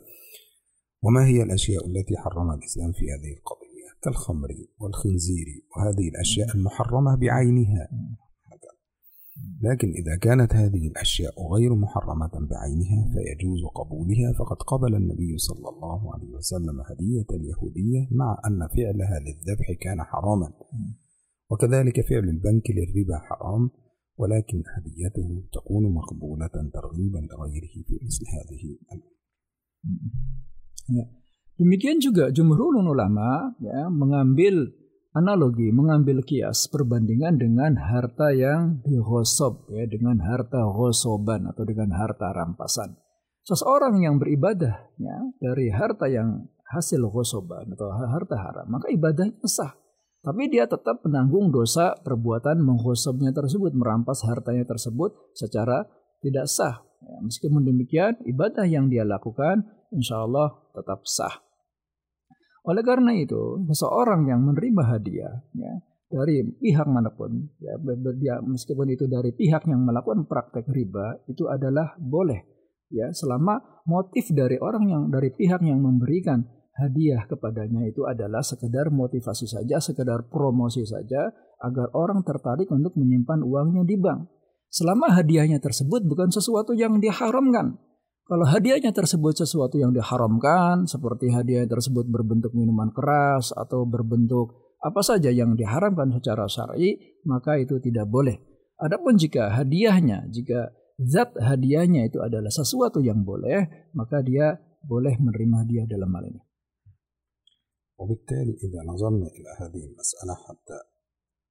وما 1.03 1.27
هي 1.27 1.43
الأشياء 1.43 1.87
التي 1.87 2.17
حرمها 2.17 2.55
الإسلام 2.55 2.91
في 2.91 3.05
هذه 3.13 3.31
القضية؟ 3.37 3.66
كالخمر 4.03 4.49
والخنزير 4.79 5.47
وهذه 5.75 6.10
الأشياء 6.10 6.55
المحرمة 6.55 7.15
بعينها. 7.15 7.89
لكن 9.62 9.89
إذا 9.91 10.15
كانت 10.17 10.53
هذه 10.53 10.88
الأشياء 10.88 11.53
غير 11.53 11.75
محرمة 11.75 12.31
بعينها 12.49 13.12
فيجوز 13.13 13.60
قبولها 13.75 14.33
فقد 14.33 14.57
قبل 14.57 14.95
النبي 14.95 15.38
صلى 15.38 15.69
الله 15.69 16.13
عليه 16.13 16.29
وسلم 16.29 16.81
هدية 16.89 17.25
اليهودية 17.31 18.07
مع 18.12 18.41
أن 18.47 18.67
فعلها 18.67 19.19
للذبح 19.19 19.71
كان 19.81 20.03
حراما. 20.03 20.53
وكذلك 21.49 22.01
فعل 22.10 22.29
البنك 22.29 22.63
للربا 22.69 23.17
حرام 23.17 23.69
ولكن 24.17 24.63
هديته 24.77 25.43
تكون 25.53 25.93
مقبولة 25.93 26.47
ترغيبا 26.73 27.17
لغيره 27.17 27.83
في 27.88 27.99
مثل 28.05 28.25
هذه 28.36 28.77
الأمور. 28.81 29.17
Demikian 31.57 31.97
juga 31.97 32.29
jumhurul 32.29 32.85
ulama 32.85 33.57
ya, 33.57 33.89
mengambil 33.89 34.69
analogi, 35.17 35.73
mengambil 35.73 36.21
kias 36.21 36.69
perbandingan 36.69 37.41
dengan 37.41 37.73
harta 37.81 38.29
yang 38.29 38.77
dihosob 38.85 39.65
ya, 39.73 39.89
dengan 39.89 40.21
harta 40.21 40.69
hosoban 40.69 41.49
atau 41.49 41.65
dengan 41.65 41.97
harta 41.97 42.29
rampasan. 42.29 42.93
Seseorang 43.41 44.05
yang 44.05 44.21
beribadah 44.21 44.93
ya, 45.01 45.17
dari 45.41 45.73
harta 45.73 46.05
yang 46.05 46.45
hasil 46.69 47.01
hosoban 47.09 47.73
atau 47.73 47.89
harta 47.89 48.37
haram, 48.37 48.69
maka 48.69 48.93
ibadahnya 48.93 49.41
sah. 49.49 49.73
Tapi 50.21 50.51
dia 50.53 50.69
tetap 50.69 51.01
menanggung 51.01 51.49
dosa 51.49 51.97
perbuatan 52.05 52.61
menghosobnya 52.61 53.33
tersebut, 53.33 53.73
merampas 53.73 54.21
hartanya 54.27 54.67
tersebut 54.67 55.15
secara 55.33 55.89
tidak 56.21 56.45
sah. 56.45 56.85
Ya, 57.01 57.17
meskipun 57.23 57.65
demikian, 57.65 58.19
ibadah 58.29 58.67
yang 58.67 58.93
dia 58.93 59.07
lakukan 59.07 59.63
insya 59.89 60.21
Allah 60.21 60.53
tetap 60.75 61.07
sah. 61.07 61.46
Oleh 62.67 62.84
karena 62.84 63.15
itu, 63.15 63.63
seseorang 63.71 64.27
yang 64.27 64.43
menerima 64.43 64.84
hadiah, 64.84 65.39
ya, 65.56 65.73
dari 66.08 66.43
pihak 66.43 66.88
mana 66.88 67.12
pun 67.12 67.51
ya 67.60 67.75
dia 68.15 68.39
meskipun 68.39 68.88
itu 68.95 69.12
dari 69.12 69.36
pihak 69.36 69.67
yang 69.67 69.84
melakukan 69.84 70.23
praktek 70.23 70.63
riba 70.71 71.19
itu 71.27 71.51
adalah 71.51 71.99
boleh 71.99 72.47
ya 72.88 73.12
selama 73.12 73.84
motif 73.84 74.32
dari 74.32 74.56
orang 74.56 74.88
yang 74.88 75.03
dari 75.12 75.36
pihak 75.36 75.60
yang 75.67 75.84
memberikan 75.84 76.47
hadiah 76.77 77.25
kepadanya 77.25 77.89
itu 77.89 78.06
adalah 78.06 78.45
sekedar 78.45 78.93
motivasi 78.93 79.49
saja, 79.49 79.82
sekedar 79.82 80.30
promosi 80.30 80.86
saja 80.86 81.34
agar 81.58 81.89
orang 81.97 82.21
tertarik 82.21 82.69
untuk 82.69 82.93
menyimpan 82.93 83.41
uangnya 83.41 83.84
di 83.84 83.97
bank. 83.97 84.30
Selama 84.69 85.10
hadiahnya 85.17 85.58
tersebut 85.58 86.06
bukan 86.06 86.30
sesuatu 86.30 86.77
yang 86.77 87.01
diharamkan. 87.01 87.82
Kalau 88.26 88.46
hadiahnya 88.48 88.94
tersebut 88.94 89.35
sesuatu 89.35 89.76
yang 89.76 89.92
diharamkan, 89.92 90.88
seperti 90.88 91.28
hadiah 91.28 91.66
tersebut 91.68 92.08
berbentuk 92.08 92.54
minuman 92.54 92.88
keras 92.94 93.52
atau 93.52 93.85
berbentuk 93.85 94.78
apa 94.80 95.02
saja 95.04 95.28
yang 95.28 95.58
diharamkan 95.58 96.11
secara 96.16 96.48
syar'i, 96.48 97.18
maka 97.28 97.58
itu 97.58 97.76
tidak 97.82 98.08
boleh. 98.08 98.38
Adapun 98.80 99.14
jika 99.20 99.52
hadiahnya, 99.52 100.32
jika 100.32 100.72
zat 101.02 101.35
hadiahnya 101.38 102.08
itu 102.08 102.18
adalah 102.22 102.50
sesuatu 102.50 103.02
yang 103.02 103.22
boleh, 103.22 103.90
maka 103.94 104.24
dia 104.24 104.58
boleh 104.82 105.14
menerima 105.18 105.66
hadiah 105.66 105.87
dalam 105.87 106.11
hal 106.14 106.26
ini. 106.30 106.42
وبالتالي 108.02 108.54
إذا 108.66 108.80
نظرنا 108.82 109.26
إلى 109.26 109.50
هذه 109.61 109.82
المسألة 109.87 110.35
حتى 110.35 110.78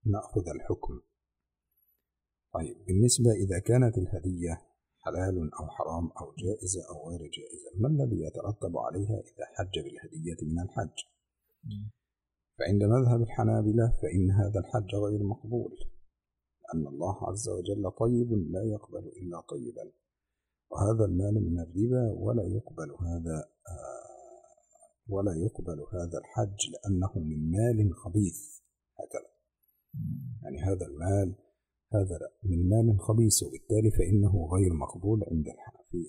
نأخذ 0.05 0.45
الحكم 0.55 0.99
طيب 2.53 2.75
بالنسبة 2.88 3.31
إذا 3.31 3.60
كانت 3.60 3.97
الهدية 3.97 4.62
حلال 5.06 5.50
أو 5.60 5.66
حرام 5.66 6.10
أو 6.20 6.34
جائزة 6.38 6.80
أو 6.90 7.10
غير 7.10 7.20
جائزة 7.20 7.70
ما 7.80 7.88
الذي 7.88 8.20
يترتب 8.26 8.76
عليها 8.76 9.20
إذا 9.20 9.44
حج 9.54 9.74
بالهدية 9.84 10.36
من 10.42 10.60
الحج؟ 10.60 10.96
فعند 12.58 12.82
مذهب 12.82 13.22
الحنابلة 13.22 13.92
فإن 14.02 14.30
هذا 14.30 14.60
الحج 14.60 14.94
غير 14.94 15.22
مقبول 15.22 15.72
لأن 16.62 16.86
الله 16.86 17.28
عز 17.28 17.48
وجل 17.48 17.90
طيب 17.90 18.32
لا 18.32 18.62
يقبل 18.64 19.08
إلا 19.08 19.40
طيبا 19.40 19.92
وهذا 20.70 21.04
المال 21.04 21.34
من 21.34 21.60
الربا 21.60 22.12
ولا 22.12 22.42
يقبل 22.42 22.90
هذا 22.90 23.48
ولا 25.08 25.32
يقبل 25.34 25.86
هذا 25.92 26.18
الحج 26.18 26.70
لأنه 26.72 27.12
من 27.18 27.50
مال 27.50 27.94
خبيث 27.94 28.60
هكذا 29.00 29.30
يعني 30.42 30.62
هذا 30.62 30.86
المال 30.86 31.45
هذا 31.94 32.18
من 32.44 32.68
مال 32.68 33.01
خبيث 33.01 33.42
وبالتالي 33.42 33.90
فإنه 33.90 34.49
غير 34.55 34.72
مقبول 34.75 35.25
عند 35.31 35.46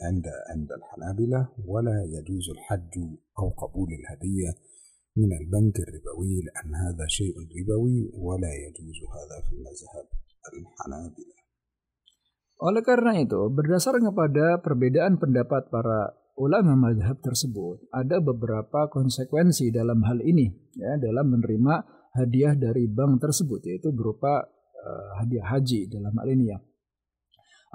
عند 0.01 0.25
عند 0.49 0.69
الحنابلة 0.71 1.49
ولا 1.65 1.97
يجوز 2.15 2.49
الحج 2.49 2.95
أو 3.39 3.49
قبول 3.49 3.89
الهدية 3.99 4.51
من 5.17 5.31
البنك 5.39 5.75
الربوي 5.79 6.35
لأن 6.47 6.75
هذا 6.75 7.05
شيء 7.07 7.35
ربوي 7.37 8.11
ولا 8.13 8.51
يجوز 8.65 8.97
هذا 9.17 9.37
في 9.45 9.51
المذهب 9.55 10.05
الحنابلة 10.53 11.37
Oleh 12.57 12.81
karena 12.81 13.13
itu, 13.21 13.53
berdasarkan 13.53 14.09
kepada 14.09 14.65
perbedaan 14.65 15.21
pendapat 15.21 15.69
para 15.69 16.17
ulama 16.41 16.73
madhab 16.89 17.21
tersebut, 17.21 17.85
ada 17.93 18.17
beberapa 18.17 18.89
konsekuensi 18.89 19.69
dalam 19.69 20.01
hal 20.01 20.25
ini, 20.25 20.49
ya, 20.73 20.97
dalam 20.97 21.37
menerima 21.37 21.85
hadiah 22.17 22.57
dari 22.57 22.89
bank 22.89 23.21
tersebut, 23.21 23.61
yaitu 23.61 23.93
berupa 23.93 24.49
uh, 24.87 25.19
hadiah 25.19 25.43
haji 25.51 25.91
dalam 25.91 26.15
hal 26.15 26.27
ini 26.31 26.55
ya. 26.55 26.57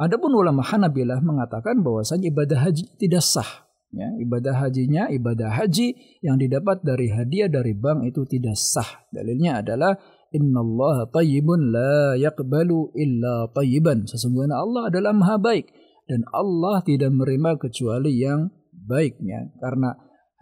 Adapun 0.01 0.33
ulama 0.33 0.65
Hanabilah 0.65 1.21
mengatakan 1.21 1.85
bahwasanya 1.85 2.33
ibadah 2.33 2.65
haji 2.65 2.89
tidak 2.97 3.21
sah 3.21 3.69
Ya, 3.93 4.09
ibadah 4.17 4.57
hajinya 4.57 5.13
ibadah 5.13 5.53
haji 5.53 5.93
yang 6.25 6.41
didapat 6.41 6.81
dari 6.81 7.13
hadiah 7.13 7.53
dari 7.53 7.77
bank 7.77 8.09
itu 8.09 8.25
tidak 8.25 8.57
sah. 8.57 9.05
Dalilnya 9.13 9.61
adalah 9.61 9.93
innallaha 10.33 11.13
tayyibun 11.13 11.77
la 11.77 12.17
yaqbalu 12.17 12.97
illa 12.97 13.53
tayyiban. 13.53 14.09
Sesungguhnya 14.09 14.57
Allah 14.57 14.89
adalah 14.89 15.13
maha 15.13 15.37
baik 15.37 15.69
dan 16.09 16.25
Allah 16.33 16.81
tidak 16.89 17.13
menerima 17.13 17.61
kecuali 17.61 18.17
yang 18.17 18.49
baiknya. 18.73 19.53
Karena 19.61 19.93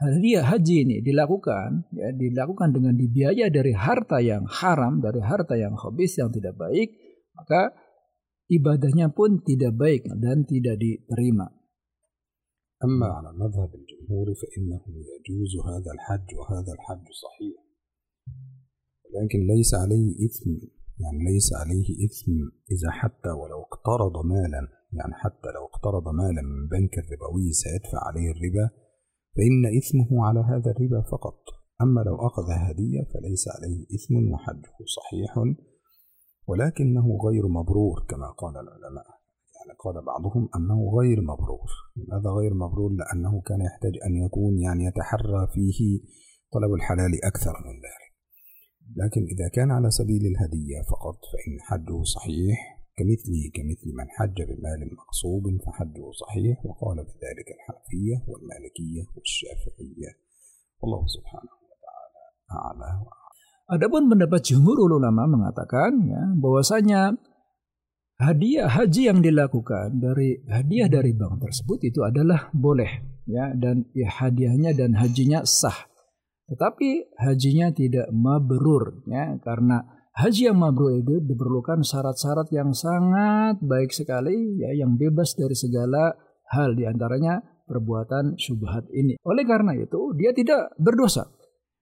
haji 0.00 0.76
ini 0.88 0.96
dilakukan 1.04 1.92
ya 1.92 2.08
dilakukan 2.16 2.72
dengan 2.72 2.96
dibiaya 2.96 3.52
dari 3.52 3.76
harta 3.76 4.16
yang 4.24 4.48
haram, 4.48 5.04
dari 5.04 5.20
harta 5.20 5.60
yang 5.60 5.76
habis 5.76 6.16
yang 6.16 6.32
tidak 6.32 6.56
baik, 6.56 6.96
maka 7.36 7.76
ibadahnya 8.48 9.12
pun 9.12 9.44
tidak 9.44 9.76
baik 9.76 10.08
dan 10.08 10.48
tidak 10.48 10.80
diterima. 10.80 11.60
أما 12.80 13.06
على 13.06 13.32
مذهب 13.36 13.70
الجمهور 13.74 14.26
فإنه 14.40 14.82
يجوز 14.88 15.52
هذا 15.68 15.90
الحج 15.92 16.28
وهذا 16.38 16.72
الحج 16.72 17.06
صحيح 17.24 17.56
ولكن 19.04 19.40
ليس 19.46 19.74
عليه 19.74 20.08
إثم 20.26 20.50
يعني 21.00 21.24
ليس 21.32 21.48
عليه 21.60 21.88
إثم 22.06 22.32
إذا 22.72 22.90
حتى 22.90 23.28
ولو 23.28 23.62
اقترض 23.62 24.24
مالا 24.26 24.62
يعني 24.92 25.14
حتى 25.14 25.48
لو 25.56 25.64
اقترض 25.64 26.08
مالا 26.08 26.42
من 26.42 26.68
بنك 26.68 26.94
الربوي 26.98 27.52
سيدفع 27.52 27.98
عليه 28.08 28.30
الربا 28.30 28.70
فإن 29.36 29.62
إثمه 29.78 30.26
على 30.26 30.40
هذا 30.40 30.70
الربا 30.70 31.02
فقط. 31.12 31.40
أما 31.82 32.00
لو 32.00 32.16
أخذ 32.26 32.46
هدية 32.50 33.02
فليس 33.12 33.44
عليه 33.54 33.86
إثم 33.96 34.32
وحجه 34.32 34.76
صحيح 34.96 35.32
ولكنه 36.46 37.18
غير 37.26 37.48
مبرور 37.48 38.06
كما 38.08 38.30
قال 38.30 38.54
العلماء. 38.56 39.06
يعني 39.56 39.78
قال 39.84 40.04
بعضهم 40.04 40.48
أنه 40.56 40.90
غير 40.98 41.20
مبرور. 41.20 41.70
لماذا 41.96 42.30
غير 42.30 42.54
مبرور 42.54 42.90
لأنه 42.92 43.40
كان 43.40 43.60
يحتاج 43.60 43.92
أن 44.06 44.16
يكون 44.24 44.58
يعني 44.58 44.84
يتحرى 44.84 45.46
فيه 45.54 46.00
طلب 46.52 46.74
الحلال 46.74 47.24
أكثر 47.24 47.52
من 47.66 47.76
ذلك. 47.86 48.10
لكن 48.96 49.22
إذا 49.32 49.48
كان 49.48 49.70
على 49.70 49.90
سبيل 49.90 50.22
الهدية 50.26 50.82
فقط 50.90 51.18
فإن 51.32 51.60
حجه 51.60 52.02
صحيح 52.02 52.69
كمثله 52.99 53.43
كمثل 53.53 53.87
من 53.99 54.07
حج 54.15 54.37
بمال 54.49 54.81
مغصوب 54.95 55.45
فحجه 55.65 56.05
صحيح 56.21 56.65
وقال 56.65 56.97
بذلك 56.97 57.47
الحنفية 57.57 58.17
والمالكية 58.27 59.03
والشافعية 59.15 60.11
والله 60.79 61.03
سبحانه 61.07 61.55
وتعالى 61.69 62.21
أعلى 62.51 62.89
وأعلى 63.03 63.25
Adapun 63.65 64.05
pendapat 64.13 64.45
jumhur 64.45 64.77
ulama 64.77 65.25
mengatakan 65.25 65.97
ya 66.05 66.37
bahwasanya 66.37 67.17
hadiah 68.21 68.69
haji 68.69 69.09
yang 69.09 69.25
dilakukan 69.25 69.97
dari 69.97 70.37
hadiah 70.45 70.85
dari 70.85 71.17
bank 71.17 71.41
tersebut 71.41 71.81
itu 71.81 72.05
adalah 72.05 72.53
boleh 72.53 73.25
ya 73.25 73.57
dan 73.57 73.89
ya, 73.97 74.05
hadiahnya 74.21 74.77
dan 74.77 74.93
hajinya 74.93 75.41
sah. 75.49 75.89
Tetapi 76.45 77.17
hajinya 77.17 77.73
tidak 77.73 78.13
mabrur 78.13 79.01
ya 79.09 79.41
karena 79.41 79.81
haji 80.16 80.50
yang 80.50 80.58
mabrur 80.58 80.98
itu 80.98 81.22
diperlukan 81.22 81.86
syarat-syarat 81.86 82.50
yang 82.50 82.74
sangat 82.74 83.60
baik 83.62 83.94
sekali 83.94 84.58
ya 84.58 84.74
yang 84.74 84.98
bebas 84.98 85.38
dari 85.38 85.54
segala 85.54 86.16
hal 86.50 86.74
di 86.74 86.88
antaranya 86.88 87.38
perbuatan 87.70 88.34
syubhat 88.34 88.90
ini. 88.90 89.14
Oleh 89.22 89.46
karena 89.46 89.78
itu 89.78 90.10
dia 90.18 90.34
tidak 90.34 90.74
berdosa. 90.74 91.30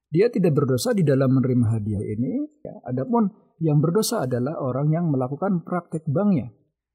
Dia 0.08 0.32
tidak 0.32 0.56
berdosa 0.56 0.96
di 0.96 1.04
dalam 1.04 1.36
menerima 1.36 1.66
hadiah 1.68 2.00
ini. 2.00 2.40
Ya, 2.64 2.76
adapun 2.84 3.28
yang 3.60 3.80
berdosa 3.80 4.24
adalah 4.24 4.56
orang 4.60 4.92
yang 4.92 5.08
melakukan 5.08 5.64
praktek 5.64 6.04
banknya. 6.08 6.52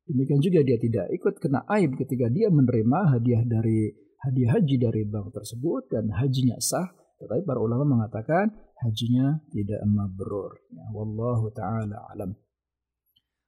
Demikian 0.10 0.42
juga 0.42 0.66
dia 0.66 0.78
tidak 0.82 1.08
ikut 1.14 1.38
kena 1.40 1.64
aib 1.78 1.96
ketika 1.96 2.28
dia 2.28 2.50
menerima 2.50 3.18
hadiah 3.18 3.42
dari 3.46 3.94
hadiah 4.24 4.52
haji 4.58 4.76
dari 4.82 5.02
bank 5.06 5.32
tersebut 5.32 5.94
dan 5.94 6.10
hajinya 6.10 6.58
sah. 6.58 6.90
Tetapi 7.22 7.42
para 7.48 7.62
ulama 7.62 7.88
mengatakan 7.88 8.52
hajinya 8.84 9.40
tidak 9.50 9.82
mabrur. 9.88 10.60
Ya, 10.70 10.84
wallahu 10.92 11.50
taala 11.56 12.04
alam. 12.12 12.36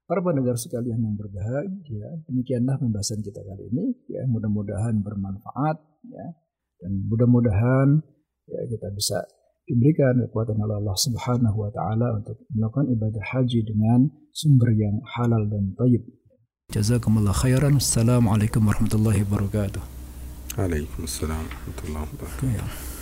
Para 0.05 0.21
pendengar 0.21 0.55
sekalian 0.55 1.01
yang 1.01 1.17
berbahagia, 1.17 2.07
demikianlah 2.29 2.77
pembahasan 2.77 3.25
kita 3.25 3.41
kali 3.41 3.69
ini. 3.73 3.85
Ya, 4.07 4.23
mudah-mudahan 4.29 5.01
bermanfaat. 5.01 5.77
Ya, 6.07 6.25
dan 6.79 6.91
mudah-mudahan 7.09 8.05
ya 8.45 8.61
kita 8.69 8.87
bisa 8.93 9.17
diberikan 9.65 10.21
kekuatan 10.29 10.61
oleh 10.61 10.77
Allah 10.77 10.97
Subhanahu 10.97 11.57
wa 11.65 11.71
taala 11.73 12.21
untuk 12.21 12.37
melakukan 12.53 12.93
ibadah 12.93 13.23
haji 13.33 13.65
dengan 13.65 14.13
sumber 14.29 14.69
yang 14.77 15.01
halal 15.17 15.49
dan 15.49 15.73
thayyib. 15.73 16.05
Jazakumullah 16.69 17.33
khairan. 17.33 17.81
Assalamualaikum 17.81 18.61
warahmatullahi 18.61 19.25
wabarakatuh. 19.25 19.81
Waalaikumsalam 20.57 21.45
warahmatullahi 21.49 22.05
wabarakatuh. 22.13 22.94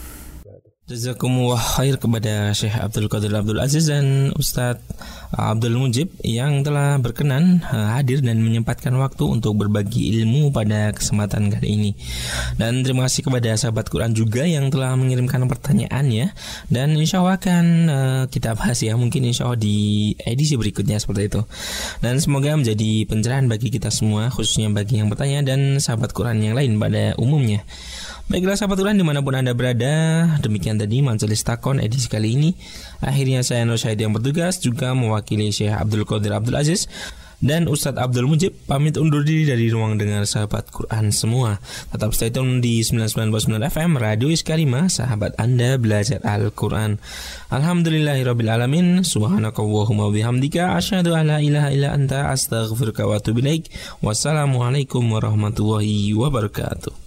Jazakumullah 0.83 1.63
khair 1.63 1.95
kepada 1.95 2.51
Syekh 2.51 2.75
Abdul 2.75 3.07
Qadir 3.07 3.31
Abdul 3.31 3.63
Aziz 3.63 3.87
dan 3.87 4.35
Ustadz 4.35 4.83
Abdul 5.31 5.79
Mujib 5.79 6.11
yang 6.27 6.59
telah 6.59 6.99
berkenan 6.99 7.63
eh, 7.63 7.89
hadir 7.95 8.19
dan 8.19 8.43
menyempatkan 8.43 8.91
waktu 8.99 9.23
untuk 9.23 9.55
berbagi 9.55 10.11
ilmu 10.11 10.51
pada 10.51 10.91
kesempatan 10.91 11.55
kali 11.55 11.67
ini. 11.71 11.91
Dan 12.59 12.83
terima 12.83 13.07
kasih 13.07 13.23
kepada 13.23 13.55
sahabat 13.55 13.87
Quran 13.87 14.11
juga 14.11 14.43
yang 14.43 14.67
telah 14.67 14.91
mengirimkan 14.99 15.47
pertanyaannya 15.47 16.35
dan 16.67 16.99
insya 16.99 17.23
Allah 17.23 17.39
akan 17.39 17.65
uh, 17.87 18.23
kita 18.27 18.51
bahas 18.51 18.83
ya 18.83 18.99
mungkin 18.99 19.23
insya 19.23 19.47
Allah 19.47 19.63
di 19.63 20.11
edisi 20.19 20.59
berikutnya 20.59 20.99
seperti 20.99 21.31
itu. 21.31 21.41
Dan 22.03 22.19
semoga 22.19 22.59
menjadi 22.59 23.07
pencerahan 23.07 23.47
bagi 23.47 23.71
kita 23.71 23.87
semua 23.87 24.27
khususnya 24.27 24.67
bagi 24.67 24.99
yang 24.99 25.07
bertanya 25.07 25.47
dan 25.47 25.79
sahabat 25.79 26.11
Quran 26.11 26.43
yang 26.43 26.59
lain 26.59 26.75
pada 26.75 27.15
umumnya. 27.15 27.63
Baiklah 28.23 28.55
sahabat 28.55 28.79
Quran 28.79 28.95
di 28.95 29.03
mana 29.03 29.19
pun 29.19 29.35
Anda 29.35 29.51
berada 29.51 30.25
Demikian 30.39 30.79
tadi 30.79 31.03
Majelis 31.03 31.43
Takon 31.43 31.83
edisi 31.83 32.07
kali 32.07 32.39
ini 32.39 32.55
Akhirnya 33.03 33.43
saya 33.43 33.67
Nur 33.67 33.75
Syahid 33.75 33.99
yang 33.99 34.15
bertugas 34.15 34.63
Juga 34.63 34.95
mewakili 34.95 35.51
Syekh 35.51 35.75
Abdul 35.75 36.07
Qadir 36.07 36.31
Abdul 36.31 36.55
Aziz 36.55 36.87
dan 37.43 37.67
Ustadz 37.67 37.99
Abdul 37.99 38.31
Mujib 38.31 38.55
pamit 38.63 38.95
undur 38.95 39.27
diri 39.27 39.43
dari 39.43 39.67
ruang 39.67 39.99
dengar 39.99 40.23
sahabat 40.23 40.71
Quran 40.71 41.11
semua. 41.11 41.59
Tetap 41.91 42.15
stay 42.15 42.31
tune 42.31 42.63
di 42.63 42.79
99.9 42.79 43.59
FM 43.67 43.99
Radio 43.99 44.31
Iskarima, 44.31 44.87
sahabat 44.87 45.35
Anda 45.35 45.75
belajar 45.75 46.23
Al-Quran. 46.23 47.03
Alhamdulillahirrabbilalamin, 47.51 49.03
subhanakallahumma 49.03 50.07
bihamdika, 50.15 50.79
asyhadu 50.79 51.19
ala 51.19 51.43
ilaha 51.43 51.69
illa 51.75 51.91
anta, 51.91 52.31
astaghfirka 52.31 53.03
wa 53.03 53.19
Wassalamualaikum 53.19 55.03
warahmatullahi 55.11 56.15
wabarakatuh. 56.15 57.02